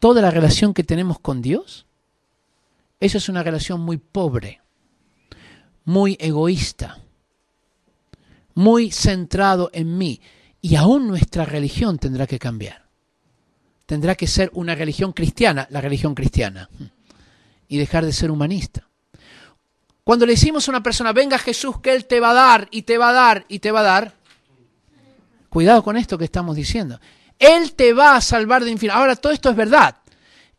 toda 0.00 0.20
la 0.20 0.32
relación 0.32 0.74
que 0.74 0.82
tenemos 0.82 1.20
con 1.20 1.40
Dios? 1.40 1.86
Esa 2.98 3.18
es 3.18 3.28
una 3.28 3.44
relación 3.44 3.80
muy 3.80 3.98
pobre, 3.98 4.60
muy 5.84 6.16
egoísta, 6.18 6.98
muy 8.54 8.90
centrado 8.90 9.70
en 9.72 9.96
mí. 9.96 10.20
Y 10.60 10.74
aún 10.74 11.06
nuestra 11.06 11.44
religión 11.44 11.98
tendrá 11.98 12.26
que 12.26 12.40
cambiar 12.40 12.90
tendrá 13.90 14.14
que 14.14 14.28
ser 14.28 14.52
una 14.54 14.76
religión 14.76 15.12
cristiana, 15.12 15.66
la 15.68 15.80
religión 15.80 16.14
cristiana, 16.14 16.70
y 17.66 17.76
dejar 17.76 18.04
de 18.04 18.12
ser 18.12 18.30
humanista. 18.30 18.86
Cuando 20.04 20.26
le 20.26 20.34
decimos 20.34 20.68
a 20.68 20.70
una 20.70 20.80
persona, 20.80 21.12
venga 21.12 21.38
Jesús, 21.38 21.80
que 21.80 21.92
Él 21.92 22.06
te 22.06 22.20
va 22.20 22.30
a 22.30 22.34
dar, 22.34 22.68
y 22.70 22.82
te 22.82 22.98
va 22.98 23.08
a 23.08 23.12
dar, 23.12 23.44
y 23.48 23.58
te 23.58 23.72
va 23.72 23.80
a 23.80 23.82
dar, 23.82 24.14
cuidado 25.48 25.82
con 25.82 25.96
esto 25.96 26.16
que 26.16 26.24
estamos 26.24 26.54
diciendo. 26.54 27.00
Él 27.40 27.72
te 27.72 27.94
va 27.94 28.16
a 28.16 28.20
salvar 28.20 28.62
de 28.62 28.70
infierno. 28.70 28.98
Ahora, 28.98 29.16
todo 29.16 29.32
esto 29.32 29.48
es 29.50 29.56
verdad. 29.56 29.96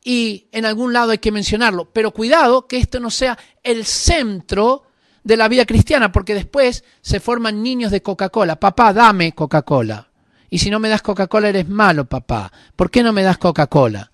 Y 0.04 0.48
en 0.52 0.66
algún 0.66 0.92
lado 0.92 1.12
hay 1.12 1.20
que 1.20 1.32
mencionarlo. 1.32 1.86
Pero 1.94 2.12
cuidado 2.12 2.68
que 2.68 2.78
esto 2.78 3.00
no 3.00 3.12
sea 3.12 3.38
el 3.64 3.86
centro 3.86 4.84
de 5.24 5.38
la 5.38 5.48
vida 5.48 5.68
cristiana, 5.68 6.12
porque 6.12 6.34
después 6.34 6.84
se 7.02 7.20
forman 7.20 7.62
niños 7.62 7.92
de 7.92 8.02
Coca-Cola. 8.02 8.60
Papá, 8.60 8.92
dame 8.92 9.34
Coca-Cola. 9.34 10.10
Y 10.50 10.58
si 10.58 10.72
no 10.72 10.80
me 10.80 10.90
das 10.90 11.04
Coca-Cola 11.04 11.50
eres 11.50 11.70
malo, 11.70 12.06
papá. 12.06 12.52
¿Por 12.76 12.90
qué 12.90 13.04
no 13.04 13.14
me 13.14 13.22
das 13.22 13.38
Coca-Cola? 13.38 14.12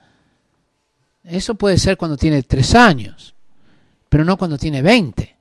Eso 1.23 1.55
puede 1.55 1.77
ser 1.77 1.95
cuando 1.95 2.17
tiene 2.17 2.43
tres 2.43 2.75
años, 2.75 3.33
pero 4.09 4.25
no 4.25 4.37
cuando 4.37 4.57
tiene 4.57 4.81
veinte. 4.81 5.37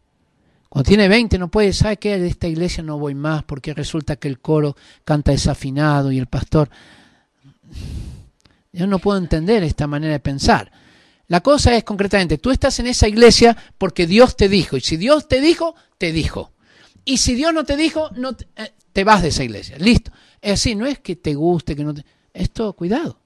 Cuando 0.69 0.89
tiene 0.89 1.09
veinte 1.09 1.39
no 1.39 1.49
puede, 1.49 1.73
¿sabe 1.73 1.97
qué? 1.97 2.19
De 2.19 2.29
esta 2.29 2.47
iglesia 2.47 2.85
no 2.85 2.99
voy 2.99 3.17
más 3.17 3.43
porque 3.43 3.75
resulta 3.75 4.15
que 4.15 4.29
el 4.29 4.39
coro 4.39 4.77
canta 5.05 5.33
desafinado 5.33 6.13
y 6.13 6.19
el 6.19 6.29
pastor... 6.29 6.71
Yo 8.73 8.87
no 8.87 8.99
puedo 8.99 9.19
entender 9.19 9.63
esta 9.63 9.87
manera 9.87 10.13
de 10.13 10.21
pensar. 10.21 10.71
La 11.29 11.41
cosa 11.41 11.75
es 11.75 11.83
concretamente, 11.83 12.39
tú 12.39 12.51
estás 12.51 12.79
en 12.79 12.87
esa 12.87 13.09
iglesia 13.09 13.57
porque 13.79 14.07
Dios 14.07 14.37
te 14.37 14.49
dijo. 14.49 14.77
Y 14.77 14.81
si 14.81 14.97
Dios 14.97 15.29
te 15.29 15.41
dijo, 15.41 15.75
te 15.99 16.13
dijo. 16.13 16.53
Y 17.05 17.19
si 17.19 17.35
Dios 17.35 17.53
no 17.53 17.65
te 17.65 17.77
dijo, 17.77 18.11
no 18.17 18.35
te, 18.35 18.47
eh, 18.57 18.75
te 18.93 19.05
vas 19.05 19.23
de 19.23 19.29
esa 19.29 19.45
iglesia. 19.45 19.77
Listo. 19.79 20.13
Es 20.41 20.55
así, 20.55 20.75
no 20.75 20.87
es 20.87 20.99
que 21.01 21.17
te 21.17 21.35
guste, 21.35 21.75
que 21.75 21.85
no 21.85 21.95
te... 21.95 22.05
Esto, 22.33 22.73
cuidado. 22.75 23.19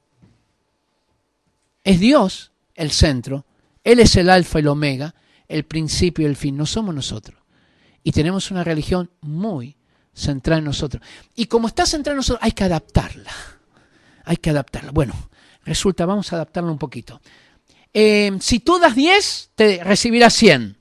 Es 1.82 1.98
Dios 1.98 2.52
el 2.74 2.90
centro, 2.90 3.44
Él 3.82 4.00
es 4.00 4.16
el 4.16 4.30
alfa 4.30 4.58
y 4.58 4.62
el 4.62 4.68
omega, 4.68 5.14
el 5.48 5.64
principio 5.64 6.26
y 6.26 6.30
el 6.30 6.36
fin, 6.36 6.56
no 6.56 6.66
somos 6.66 6.94
nosotros. 6.94 7.38
Y 8.02 8.12
tenemos 8.12 8.50
una 8.50 8.64
religión 8.64 9.10
muy 9.20 9.76
centrada 10.14 10.58
en 10.58 10.64
nosotros. 10.64 11.02
Y 11.34 11.46
como 11.46 11.68
está 11.68 11.86
centrada 11.86 12.14
en 12.14 12.18
nosotros, 12.18 12.42
hay 12.42 12.52
que 12.52 12.64
adaptarla. 12.64 13.32
Hay 14.30 14.36
que 14.36 14.50
adaptarla. 14.50 14.92
Bueno, 14.92 15.12
resulta, 15.64 16.06
vamos 16.06 16.32
a 16.32 16.36
adaptarla 16.36 16.70
un 16.70 16.78
poquito. 16.78 17.20
Eh, 17.92 18.30
si 18.38 18.60
tú 18.60 18.78
das 18.78 18.94
10, 18.94 19.50
te 19.56 19.82
recibirás 19.82 20.34
100. 20.34 20.76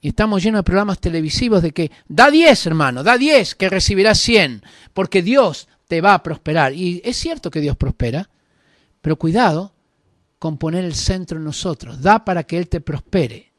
Y 0.00 0.08
estamos 0.08 0.42
llenos 0.42 0.60
de 0.60 0.62
programas 0.62 1.00
televisivos 1.00 1.60
de 1.60 1.72
que 1.72 1.90
da 2.08 2.30
10, 2.30 2.66
hermano, 2.66 3.02
da 3.02 3.18
10, 3.18 3.56
que 3.56 3.68
recibirás 3.68 4.18
100, 4.20 4.62
porque 4.94 5.20
Dios 5.20 5.68
te 5.86 6.00
va 6.00 6.14
a 6.14 6.22
prosperar. 6.22 6.72
Y 6.72 7.02
es 7.04 7.18
cierto 7.18 7.50
que 7.50 7.60
Dios 7.60 7.76
prospera, 7.76 8.30
pero 9.02 9.16
cuidado 9.16 9.74
con 10.38 10.56
poner 10.56 10.86
el 10.86 10.94
centro 10.94 11.36
en 11.36 11.44
nosotros. 11.44 12.00
Da 12.00 12.24
para 12.24 12.44
que 12.44 12.56
Él 12.56 12.70
te 12.70 12.80
prospere. 12.80 13.52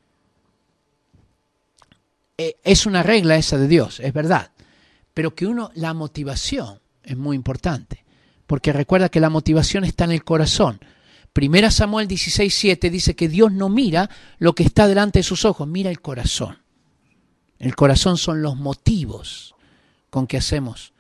Eh, 2.36 2.56
es 2.64 2.88
una 2.88 3.04
regla 3.04 3.36
esa 3.36 3.60
de 3.60 3.68
Dios, 3.68 4.00
es 4.00 4.12
verdad. 4.12 4.50
Pero 5.14 5.36
que 5.36 5.46
uno, 5.46 5.70
la 5.76 5.94
motivación 5.94 6.80
es 7.04 7.16
muy 7.16 7.36
importante. 7.36 8.05
Porque 8.48 8.74
recuerda 8.74 9.10
que 9.10 9.20
la 9.20 9.30
motivación 9.30 9.84
está 9.84 10.04
en 10.04 10.12
el 10.12 10.24
corazón. 10.24 10.80
Primera 11.34 11.72
Samuel 11.72 12.08
16:7 12.08 12.90
dice 12.90 13.16
que 13.16 13.28
Dios 13.28 13.52
no 13.52 13.70
mira 13.70 14.10
lo 14.38 14.54
que 14.54 14.64
está 14.64 14.88
delante 14.88 15.20
de 15.20 15.24
sus 15.24 15.46
ojos, 15.46 15.68
mira 15.68 15.90
el 15.90 16.02
corazón. 16.02 16.60
El 17.60 17.76
corazón 17.76 18.18
son 18.18 18.42
los 18.42 18.56
motivos 18.56 19.56
con 20.10 20.28
que 20.28 20.38
hacemos 20.38 20.94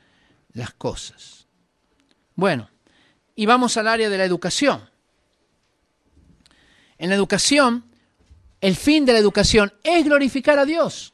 las 0.53 0.73
cosas. 0.73 1.47
Bueno, 2.35 2.69
y 3.35 3.45
vamos 3.45 3.77
al 3.77 3.87
área 3.87 4.09
de 4.09 4.17
la 4.17 4.25
educación. 4.25 4.89
En 6.97 7.09
la 7.09 7.15
educación, 7.15 7.85
el 8.61 8.75
fin 8.75 9.05
de 9.05 9.13
la 9.13 9.19
educación 9.19 9.73
es 9.83 10.05
glorificar 10.05 10.59
a 10.59 10.65
Dios. 10.65 11.13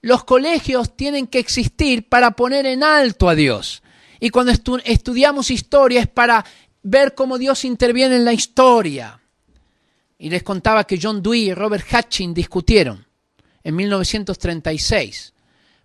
Los 0.00 0.24
colegios 0.24 0.96
tienen 0.96 1.26
que 1.26 1.38
existir 1.38 2.08
para 2.08 2.32
poner 2.32 2.66
en 2.66 2.84
alto 2.84 3.28
a 3.28 3.34
Dios. 3.34 3.82
Y 4.24 4.30
cuando 4.30 4.52
estudiamos 4.52 5.50
historia 5.50 6.00
es 6.00 6.08
para 6.08 6.42
ver 6.82 7.14
cómo 7.14 7.36
Dios 7.36 7.62
interviene 7.66 8.16
en 8.16 8.24
la 8.24 8.32
historia. 8.32 9.20
Y 10.18 10.30
les 10.30 10.42
contaba 10.42 10.84
que 10.84 10.98
John 10.98 11.22
Dewey 11.22 11.50
y 11.50 11.52
Robert 11.52 11.84
Hutchins 11.92 12.34
discutieron 12.34 13.04
en 13.62 13.76
1936 13.76 15.34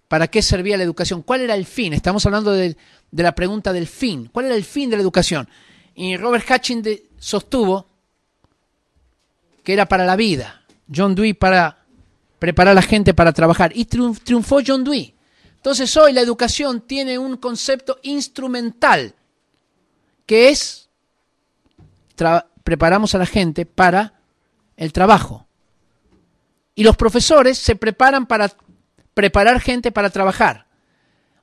para 0.07 0.29
qué 0.29 0.41
servía 0.41 0.77
la 0.77 0.85
educación, 0.85 1.21
cuál 1.21 1.41
era 1.41 1.53
el 1.53 1.65
fin. 1.65 1.91
Estamos 1.91 2.25
hablando 2.25 2.53
de, 2.53 2.77
de 3.11 3.23
la 3.23 3.35
pregunta 3.35 3.73
del 3.73 3.87
fin. 3.87 4.29
¿Cuál 4.31 4.45
era 4.45 4.55
el 4.55 4.63
fin 4.63 4.89
de 4.89 4.95
la 4.95 5.03
educación? 5.03 5.49
Y 5.93 6.15
Robert 6.15 6.49
Hutchins 6.49 6.87
sostuvo 7.17 7.87
que 9.65 9.73
era 9.73 9.85
para 9.85 10.05
la 10.05 10.15
vida. 10.15 10.61
John 10.89 11.13
Dewey 11.13 11.33
para 11.33 11.83
preparar 12.39 12.71
a 12.71 12.75
la 12.75 12.83
gente 12.83 13.13
para 13.13 13.33
trabajar. 13.33 13.73
Y 13.75 13.83
triunfó 13.83 14.61
John 14.65 14.85
Dewey. 14.85 15.18
Entonces 15.59 15.95
hoy 15.97 16.13
la 16.13 16.21
educación 16.21 16.79
tiene 16.79 17.19
un 17.19 17.35
concepto 17.35 17.99
instrumental, 18.01 19.13
que 20.25 20.47
es 20.49 20.89
preparamos 22.63 23.13
a 23.13 23.17
la 23.17 23.25
gente 23.25 23.65
para 23.65 24.21
el 24.77 24.93
trabajo. 24.93 25.47
Y 26.75 26.83
los 26.83 26.95
profesores 26.95 27.57
se 27.57 27.75
preparan 27.75 28.25
para 28.25 28.53
preparar 29.13 29.59
gente 29.59 29.91
para 29.91 30.09
trabajar. 30.09 30.67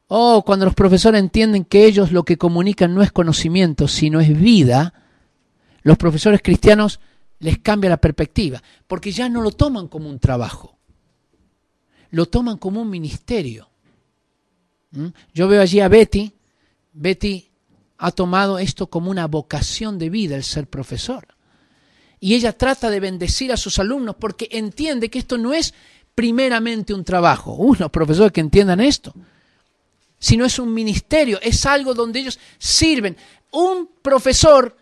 Oh, 0.09 0.42
cuando 0.46 0.64
los 0.64 0.74
profesores 0.74 1.20
entienden 1.20 1.66
que 1.66 1.85
ellos 1.85 2.11
lo 2.11 2.24
que 2.24 2.38
comunican 2.38 2.94
no 2.94 3.02
es 3.02 3.12
conocimiento, 3.12 3.87
sino 3.87 4.20
es 4.20 4.35
vida, 4.38 4.94
los 5.83 5.98
profesores 5.98 6.40
cristianos 6.42 7.00
les 7.38 7.59
cambia 7.59 7.90
la 7.90 7.98
perspectiva, 7.98 8.62
porque 8.87 9.12
ya 9.12 9.29
no 9.29 9.42
lo 9.42 9.50
toman 9.50 9.88
como 9.88 10.09
un 10.09 10.20
trabajo, 10.20 10.79
lo 12.11 12.24
toman 12.26 12.57
como 12.57 12.81
un 12.81 12.88
ministerio. 12.88 13.68
Yo 15.35 15.49
veo 15.49 15.61
allí 15.61 15.81
a 15.81 15.88
Betty, 15.88 16.33
Betty 16.92 17.51
ha 17.99 18.11
tomado 18.11 18.59
esto 18.59 18.88
como 18.88 19.11
una 19.11 19.27
vocación 19.27 19.99
de 19.99 20.11
vida 20.11 20.37
el 20.37 20.44
ser 20.44 20.68
profesor. 20.68 21.29
Y 22.18 22.35
ella 22.35 22.57
trata 22.57 22.90
de 22.90 23.01
bendecir 23.01 23.53
a 23.53 23.57
sus 23.57 23.79
alumnos 23.79 24.16
porque 24.18 24.49
entiende 24.53 25.11
que 25.11 25.18
esto 25.18 25.38
no 25.38 25.53
es 25.53 25.75
primeramente 26.14 26.94
un 26.94 27.05
trabajo. 27.05 27.53
Unos 27.55 27.90
profesores 27.90 28.33
que 28.33 28.40
entiendan 28.40 28.81
esto. 28.81 29.14
Sino 30.18 30.46
es 30.46 30.59
un 30.59 30.72
ministerio, 30.72 31.38
es 31.42 31.66
algo 31.66 31.94
donde 31.94 32.20
ellos 32.20 32.38
sirven. 32.59 33.16
Un 33.53 33.90
profesor, 34.01 34.77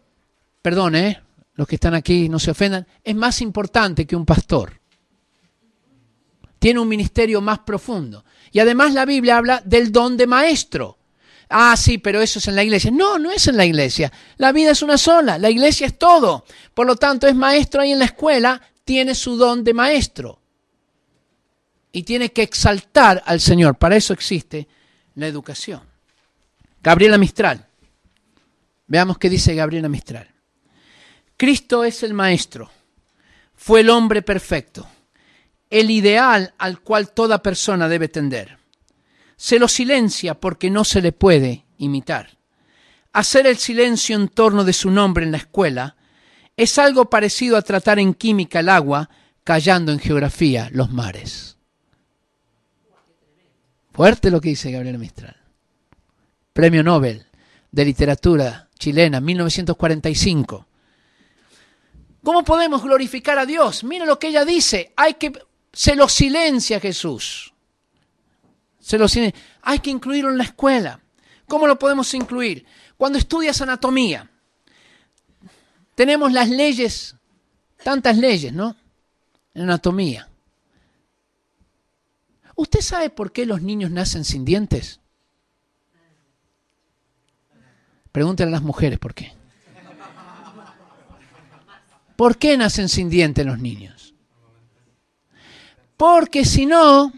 perdón, 0.62 0.94
¿eh? 0.94 1.20
los 1.54 1.66
que 1.66 1.74
están 1.74 1.94
aquí 1.94 2.28
no 2.28 2.38
se 2.38 2.52
ofendan, 2.52 2.86
es 3.02 3.14
más 3.14 3.40
importante 3.40 4.06
que 4.06 4.16
un 4.16 4.24
pastor. 4.24 4.80
Tiene 6.64 6.80
un 6.80 6.88
ministerio 6.88 7.42
más 7.42 7.58
profundo. 7.58 8.24
Y 8.50 8.58
además 8.58 8.94
la 8.94 9.04
Biblia 9.04 9.36
habla 9.36 9.60
del 9.66 9.92
don 9.92 10.16
de 10.16 10.26
maestro. 10.26 10.96
Ah, 11.50 11.76
sí, 11.76 11.98
pero 11.98 12.22
eso 12.22 12.38
es 12.38 12.48
en 12.48 12.56
la 12.56 12.64
iglesia. 12.64 12.90
No, 12.90 13.18
no 13.18 13.30
es 13.30 13.48
en 13.48 13.58
la 13.58 13.66
iglesia. 13.66 14.10
La 14.38 14.50
vida 14.50 14.70
es 14.70 14.80
una 14.80 14.96
sola. 14.96 15.36
La 15.36 15.50
iglesia 15.50 15.86
es 15.86 15.98
todo. 15.98 16.46
Por 16.72 16.86
lo 16.86 16.96
tanto, 16.96 17.26
es 17.26 17.34
maestro 17.34 17.82
ahí 17.82 17.92
en 17.92 17.98
la 17.98 18.06
escuela, 18.06 18.62
tiene 18.82 19.14
su 19.14 19.36
don 19.36 19.62
de 19.62 19.74
maestro. 19.74 20.40
Y 21.92 22.02
tiene 22.02 22.32
que 22.32 22.40
exaltar 22.40 23.22
al 23.26 23.42
Señor. 23.42 23.76
Para 23.76 23.96
eso 23.96 24.14
existe 24.14 24.66
la 25.16 25.26
educación. 25.26 25.82
Gabriela 26.82 27.18
Mistral. 27.18 27.62
Veamos 28.86 29.18
qué 29.18 29.28
dice 29.28 29.54
Gabriela 29.54 29.90
Mistral. 29.90 30.30
Cristo 31.36 31.84
es 31.84 32.02
el 32.02 32.14
maestro. 32.14 32.70
Fue 33.54 33.80
el 33.80 33.90
hombre 33.90 34.22
perfecto. 34.22 34.88
El 35.74 35.90
ideal 35.90 36.54
al 36.56 36.80
cual 36.80 37.10
toda 37.10 37.42
persona 37.42 37.88
debe 37.88 38.06
tender 38.06 38.58
se 39.36 39.58
lo 39.58 39.66
silencia 39.66 40.34
porque 40.34 40.70
no 40.70 40.84
se 40.84 41.02
le 41.02 41.10
puede 41.10 41.64
imitar. 41.78 42.38
Hacer 43.12 43.48
el 43.48 43.58
silencio 43.58 44.14
en 44.14 44.28
torno 44.28 44.62
de 44.62 44.72
su 44.72 44.92
nombre 44.92 45.24
en 45.24 45.32
la 45.32 45.38
escuela 45.38 45.96
es 46.56 46.78
algo 46.78 47.10
parecido 47.10 47.56
a 47.56 47.62
tratar 47.62 47.98
en 47.98 48.14
química 48.14 48.60
el 48.60 48.68
agua 48.68 49.10
callando 49.42 49.90
en 49.90 49.98
geografía 49.98 50.68
los 50.72 50.92
mares. 50.92 51.58
Fuerte 53.92 54.30
lo 54.30 54.40
que 54.40 54.50
dice 54.50 54.70
Gabriel 54.70 54.98
Mistral. 54.98 55.36
Premio 56.52 56.84
Nobel 56.84 57.26
de 57.72 57.84
Literatura 57.84 58.68
chilena, 58.78 59.20
1945. 59.20 60.68
¿Cómo 62.22 62.44
podemos 62.44 62.80
glorificar 62.80 63.40
a 63.40 63.44
Dios? 63.44 63.82
Mira 63.82 64.06
lo 64.06 64.20
que 64.20 64.28
ella 64.28 64.44
dice. 64.44 64.92
Hay 64.96 65.14
que 65.14 65.32
se 65.74 65.96
lo 65.96 66.08
silencia 66.08 66.80
Jesús. 66.80 67.52
Se 68.78 68.96
lo 68.96 69.06
Hay 69.62 69.78
que 69.80 69.90
incluirlo 69.90 70.30
en 70.30 70.38
la 70.38 70.44
escuela. 70.44 71.00
¿Cómo 71.46 71.66
lo 71.66 71.78
podemos 71.78 72.14
incluir? 72.14 72.64
Cuando 72.96 73.18
estudias 73.18 73.60
anatomía, 73.60 74.30
tenemos 75.94 76.32
las 76.32 76.48
leyes, 76.48 77.16
tantas 77.82 78.16
leyes, 78.16 78.52
¿no? 78.52 78.76
En 79.52 79.62
anatomía. 79.62 80.28
¿Usted 82.56 82.80
sabe 82.80 83.10
por 83.10 83.32
qué 83.32 83.46
los 83.46 83.60
niños 83.60 83.90
nacen 83.90 84.24
sin 84.24 84.44
dientes? 84.44 85.00
Pregúntenle 88.12 88.50
a 88.50 88.58
las 88.58 88.62
mujeres 88.62 88.98
por 88.98 89.12
qué. 89.12 89.32
¿Por 92.16 92.38
qué 92.38 92.56
nacen 92.56 92.88
sin 92.88 93.10
dientes 93.10 93.44
los 93.44 93.58
niños? 93.58 94.03
Porque 95.96 96.44
si 96.44 96.66
no, 96.66 97.12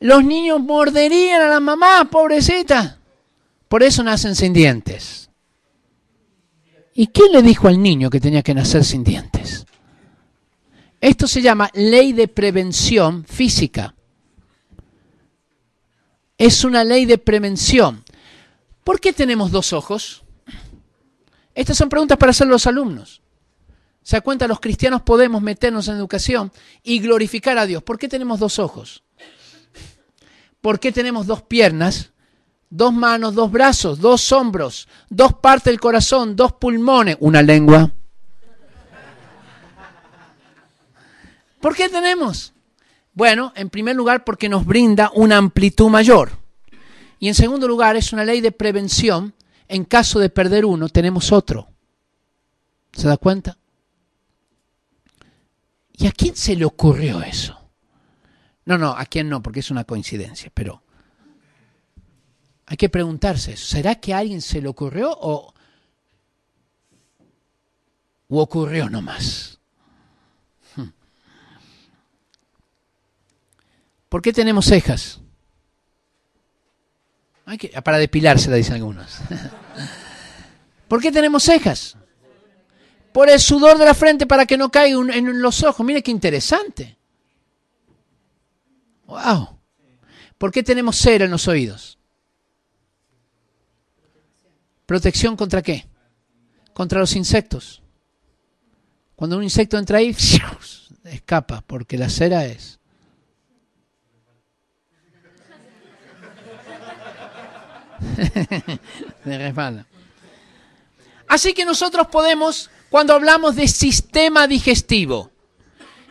los 0.00 0.24
niños 0.24 0.60
morderían 0.60 1.42
a 1.42 1.48
la 1.48 1.60
mamá, 1.60 2.08
pobrecita. 2.10 2.98
Por 3.68 3.82
eso 3.82 4.02
nacen 4.02 4.34
sin 4.34 4.52
dientes. 4.52 5.30
¿Y 6.94 7.08
quién 7.08 7.32
le 7.32 7.42
dijo 7.42 7.68
al 7.68 7.82
niño 7.82 8.08
que 8.08 8.20
tenía 8.20 8.42
que 8.42 8.54
nacer 8.54 8.84
sin 8.84 9.04
dientes? 9.04 9.66
Esto 11.00 11.26
se 11.26 11.42
llama 11.42 11.70
ley 11.74 12.12
de 12.12 12.26
prevención 12.26 13.24
física. 13.24 13.94
Es 16.38 16.64
una 16.64 16.84
ley 16.84 17.04
de 17.04 17.18
prevención. 17.18 18.02
¿Por 18.82 19.00
qué 19.00 19.12
tenemos 19.12 19.50
dos 19.50 19.72
ojos? 19.72 20.24
Estas 21.54 21.76
son 21.76 21.88
preguntas 21.88 22.18
para 22.18 22.30
hacer 22.30 22.46
los 22.46 22.66
alumnos. 22.66 23.22
¿Se 24.06 24.14
da 24.14 24.20
cuenta? 24.20 24.46
Los 24.46 24.60
cristianos 24.60 25.02
podemos 25.02 25.42
meternos 25.42 25.88
en 25.88 25.96
educación 25.96 26.52
y 26.84 27.00
glorificar 27.00 27.58
a 27.58 27.66
Dios. 27.66 27.82
¿Por 27.82 27.98
qué 27.98 28.06
tenemos 28.06 28.38
dos 28.38 28.60
ojos? 28.60 29.02
¿Por 30.60 30.78
qué 30.78 30.92
tenemos 30.92 31.26
dos 31.26 31.42
piernas, 31.42 32.12
dos 32.70 32.92
manos, 32.92 33.34
dos 33.34 33.50
brazos, 33.50 33.98
dos 33.98 34.30
hombros, 34.30 34.86
dos 35.10 35.34
partes 35.34 35.72
del 35.72 35.80
corazón, 35.80 36.36
dos 36.36 36.52
pulmones, 36.52 37.16
una 37.18 37.42
lengua? 37.42 37.90
¿Por 41.60 41.74
qué 41.74 41.88
tenemos? 41.88 42.54
Bueno, 43.12 43.52
en 43.56 43.70
primer 43.70 43.96
lugar 43.96 44.22
porque 44.22 44.48
nos 44.48 44.64
brinda 44.64 45.10
una 45.16 45.36
amplitud 45.36 45.90
mayor. 45.90 46.30
Y 47.18 47.26
en 47.26 47.34
segundo 47.34 47.66
lugar 47.66 47.96
es 47.96 48.12
una 48.12 48.24
ley 48.24 48.40
de 48.40 48.52
prevención. 48.52 49.34
En 49.66 49.84
caso 49.84 50.20
de 50.20 50.30
perder 50.30 50.64
uno, 50.64 50.88
tenemos 50.88 51.32
otro. 51.32 51.66
¿Se 52.92 53.08
da 53.08 53.16
cuenta? 53.16 53.58
¿Y 55.96 56.06
a 56.06 56.12
quién 56.12 56.36
se 56.36 56.54
le 56.56 56.64
ocurrió 56.64 57.22
eso? 57.22 57.58
No, 58.66 58.76
no, 58.76 58.90
a 58.90 59.06
quién 59.06 59.28
no, 59.28 59.42
porque 59.42 59.60
es 59.60 59.70
una 59.70 59.84
coincidencia, 59.84 60.50
pero 60.52 60.82
hay 62.66 62.76
que 62.76 62.88
preguntarse, 62.88 63.56
¿será 63.56 63.94
que 63.94 64.12
a 64.12 64.18
alguien 64.18 64.42
se 64.42 64.60
le 64.60 64.68
ocurrió 64.68 65.10
o, 65.12 65.54
o 68.28 68.40
ocurrió 68.42 68.90
nomás? 68.90 69.60
Hmm. 70.74 70.88
¿Por 74.08 74.20
qué 74.20 74.32
tenemos 74.32 74.66
cejas? 74.66 75.20
Hay 77.46 77.56
que, 77.56 77.68
para 77.82 77.98
depilársela, 77.98 78.56
dicen 78.56 78.74
algunos. 78.74 79.18
¿Por 80.88 81.00
qué 81.00 81.12
tenemos 81.12 81.44
cejas? 81.44 81.96
Por 83.16 83.30
el 83.30 83.40
sudor 83.40 83.78
de 83.78 83.86
la 83.86 83.94
frente 83.94 84.26
para 84.26 84.44
que 84.44 84.58
no 84.58 84.70
caiga 84.70 84.98
en 85.14 85.40
los 85.40 85.62
ojos. 85.62 85.86
Mire 85.86 86.02
qué 86.02 86.10
interesante. 86.10 86.98
¡Wow! 89.06 89.58
¿Por 90.36 90.52
qué 90.52 90.62
tenemos 90.62 90.98
cera 90.98 91.24
en 91.24 91.30
los 91.30 91.48
oídos? 91.48 91.98
¿Protección 94.84 95.34
contra 95.34 95.62
qué? 95.62 95.86
Contra 96.74 97.00
los 97.00 97.16
insectos. 97.16 97.80
Cuando 99.14 99.38
un 99.38 99.44
insecto 99.44 99.78
entra 99.78 99.96
ahí, 99.96 100.14
escapa, 101.04 101.64
porque 101.66 101.96
la 101.96 102.10
cera 102.10 102.44
es. 102.44 102.78
Así 111.28 111.54
que 111.54 111.64
nosotros 111.64 112.08
podemos, 112.08 112.68
cuando 112.90 113.14
hablamos 113.14 113.56
de 113.56 113.68
sistema 113.68 114.46
digestivo, 114.46 115.30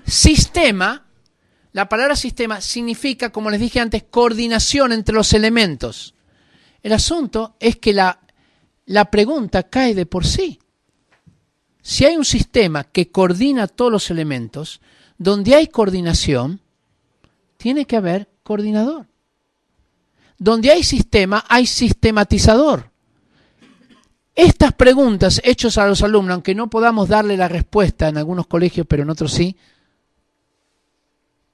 sistema 0.06 1.06
la 1.76 1.90
palabra 1.90 2.16
sistema 2.16 2.62
significa, 2.62 3.34
como 3.34 3.50
les 3.50 3.60
dije 3.60 3.82
antes, 3.82 4.04
coordinación 4.10 4.94
entre 4.94 5.14
los 5.14 5.34
elementos. 5.34 6.16
El 6.82 6.94
asunto 6.94 7.58
es 7.60 7.76
que 7.76 7.92
la, 7.92 8.22
la 8.86 9.12
pregunta 9.12 9.64
cae 9.64 9.94
de 9.94 10.06
por 10.06 10.26
sí. 10.26 10.58
Si 11.82 12.06
hay 12.06 12.16
un 12.16 12.24
sistema 12.24 12.86
que 12.86 13.12
coordina 13.12 13.68
todos 13.68 13.92
los 13.92 14.10
elementos, 14.10 14.80
donde 15.18 15.54
hay 15.54 15.68
coordinación, 15.68 16.62
tiene 17.58 17.84
que 17.84 17.98
haber 17.98 18.30
coordinador. 18.44 19.08
Donde 20.38 20.72
hay 20.72 20.82
sistema, 20.82 21.44
hay 21.50 21.66
sistematizador. 21.66 22.90
Estas 24.36 24.74
preguntas 24.74 25.42
hechas 25.46 25.78
a 25.78 25.88
los 25.88 26.02
alumnos, 26.04 26.34
aunque 26.34 26.54
no 26.54 26.70
podamos 26.70 27.08
darle 27.08 27.38
la 27.38 27.48
respuesta 27.48 28.10
en 28.10 28.18
algunos 28.18 28.48
colegios, 28.48 28.86
pero 28.88 29.04
en 29.04 29.10
otros 29.10 29.32
sí, 29.32 29.56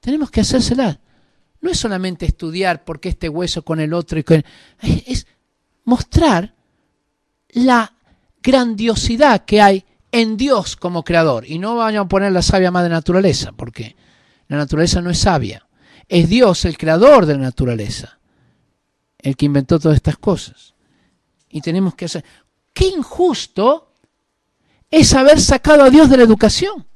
tenemos 0.00 0.30
que 0.30 0.40
hacérsela. 0.40 0.98
No 1.60 1.70
es 1.70 1.78
solamente 1.78 2.26
estudiar 2.26 2.84
por 2.84 2.98
qué 2.98 3.10
este 3.10 3.28
hueso 3.28 3.62
con 3.62 3.78
el 3.78 3.94
otro 3.94 4.18
y 4.18 4.24
con 4.24 4.44
es 4.80 5.28
mostrar 5.84 6.54
la 7.50 7.94
grandiosidad 8.42 9.44
que 9.44 9.62
hay 9.62 9.84
en 10.10 10.36
Dios 10.36 10.74
como 10.74 11.04
creador. 11.04 11.44
Y 11.48 11.58
no 11.58 11.76
vayan 11.76 12.02
a 12.02 12.08
poner 12.08 12.32
la 12.32 12.42
sabia 12.42 12.70
de 12.70 12.88
naturaleza, 12.88 13.52
porque 13.52 13.94
la 14.48 14.56
naturaleza 14.56 15.00
no 15.00 15.10
es 15.10 15.18
sabia. 15.18 15.66
Es 16.08 16.28
Dios 16.28 16.64
el 16.64 16.76
creador 16.76 17.26
de 17.26 17.34
la 17.34 17.42
naturaleza, 17.42 18.18
el 19.18 19.36
que 19.36 19.46
inventó 19.46 19.78
todas 19.78 19.96
estas 19.96 20.18
cosas. 20.18 20.74
Y 21.48 21.60
tenemos 21.60 21.94
que 21.94 22.06
hacer. 22.06 22.24
Qué 22.72 22.86
injusto 22.88 23.92
es 24.90 25.14
haber 25.14 25.40
sacado 25.40 25.82
a 25.84 25.90
Dios 25.90 26.08
de 26.10 26.16
la 26.18 26.22
educación. 26.22 26.86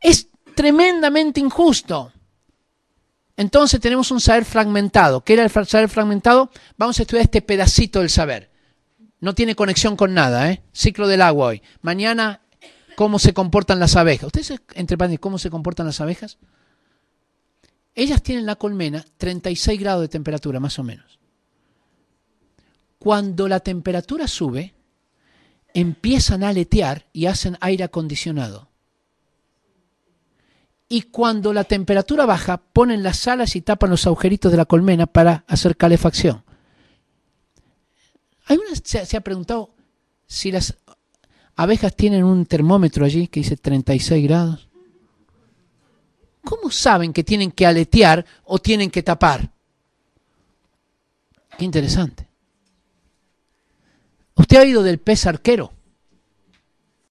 Es 0.00 0.28
tremendamente 0.54 1.40
injusto. 1.40 2.12
Entonces 3.36 3.80
tenemos 3.80 4.10
un 4.10 4.20
saber 4.20 4.44
fragmentado. 4.44 5.22
¿Qué 5.22 5.34
era 5.34 5.44
el 5.44 5.50
saber 5.66 5.88
fragmentado? 5.88 6.50
Vamos 6.76 6.98
a 6.98 7.02
estudiar 7.02 7.24
este 7.24 7.40
pedacito 7.40 8.00
del 8.00 8.10
saber. 8.10 8.50
No 9.20 9.34
tiene 9.34 9.54
conexión 9.54 9.96
con 9.96 10.14
nada, 10.14 10.50
¿eh? 10.50 10.62
Ciclo 10.72 11.06
del 11.08 11.22
agua 11.22 11.48
hoy. 11.48 11.62
Mañana, 11.82 12.40
cómo 12.96 13.18
se 13.18 13.32
comportan 13.32 13.78
las 13.78 13.96
abejas. 13.96 14.26
¿Ustedes, 14.26 14.60
entre 14.74 15.18
cómo 15.18 15.38
se 15.38 15.50
comportan 15.50 15.86
las 15.86 16.00
abejas? 16.00 16.38
Ellas 17.94 18.22
tienen 18.22 18.46
la 18.46 18.56
colmena 18.56 19.04
36 19.18 19.78
grados 19.78 20.02
de 20.02 20.08
temperatura, 20.08 20.60
más 20.60 20.78
o 20.78 20.84
menos. 20.84 21.17
Cuando 22.98 23.48
la 23.48 23.60
temperatura 23.60 24.26
sube, 24.26 24.74
empiezan 25.74 26.42
a 26.42 26.48
aletear 26.48 27.06
y 27.12 27.26
hacen 27.26 27.56
aire 27.60 27.84
acondicionado 27.84 28.68
y 30.88 31.02
cuando 31.02 31.52
la 31.52 31.64
temperatura 31.64 32.24
baja 32.24 32.56
ponen 32.56 33.02
las 33.02 33.28
alas 33.28 33.54
y 33.56 33.60
tapan 33.60 33.90
los 33.90 34.06
agujeritos 34.06 34.50
de 34.50 34.56
la 34.56 34.64
colmena 34.64 35.06
para 35.06 35.44
hacer 35.46 35.76
calefacción. 35.76 36.42
¿Hay 38.46 38.56
una, 38.56 38.74
se, 38.82 39.04
se 39.04 39.16
ha 39.16 39.20
preguntado 39.20 39.74
si 40.26 40.50
las 40.50 40.78
abejas 41.54 41.94
tienen 41.94 42.24
un 42.24 42.46
termómetro 42.46 43.04
allí 43.04 43.28
que 43.28 43.40
dice 43.40 43.56
36 43.56 44.24
grados? 44.24 44.68
¿Cómo 46.42 46.70
saben 46.70 47.12
que 47.12 47.24
tienen 47.24 47.52
que 47.52 47.66
aletear 47.66 48.24
o 48.44 48.58
tienen 48.58 48.90
que 48.90 49.02
tapar? 49.02 49.50
Qué 51.58 51.64
interesante. 51.66 52.27
¿Usted 54.38 54.56
ha 54.56 54.62
oído 54.62 54.82
del 54.84 54.98
pez 54.98 55.26
arquero? 55.26 55.72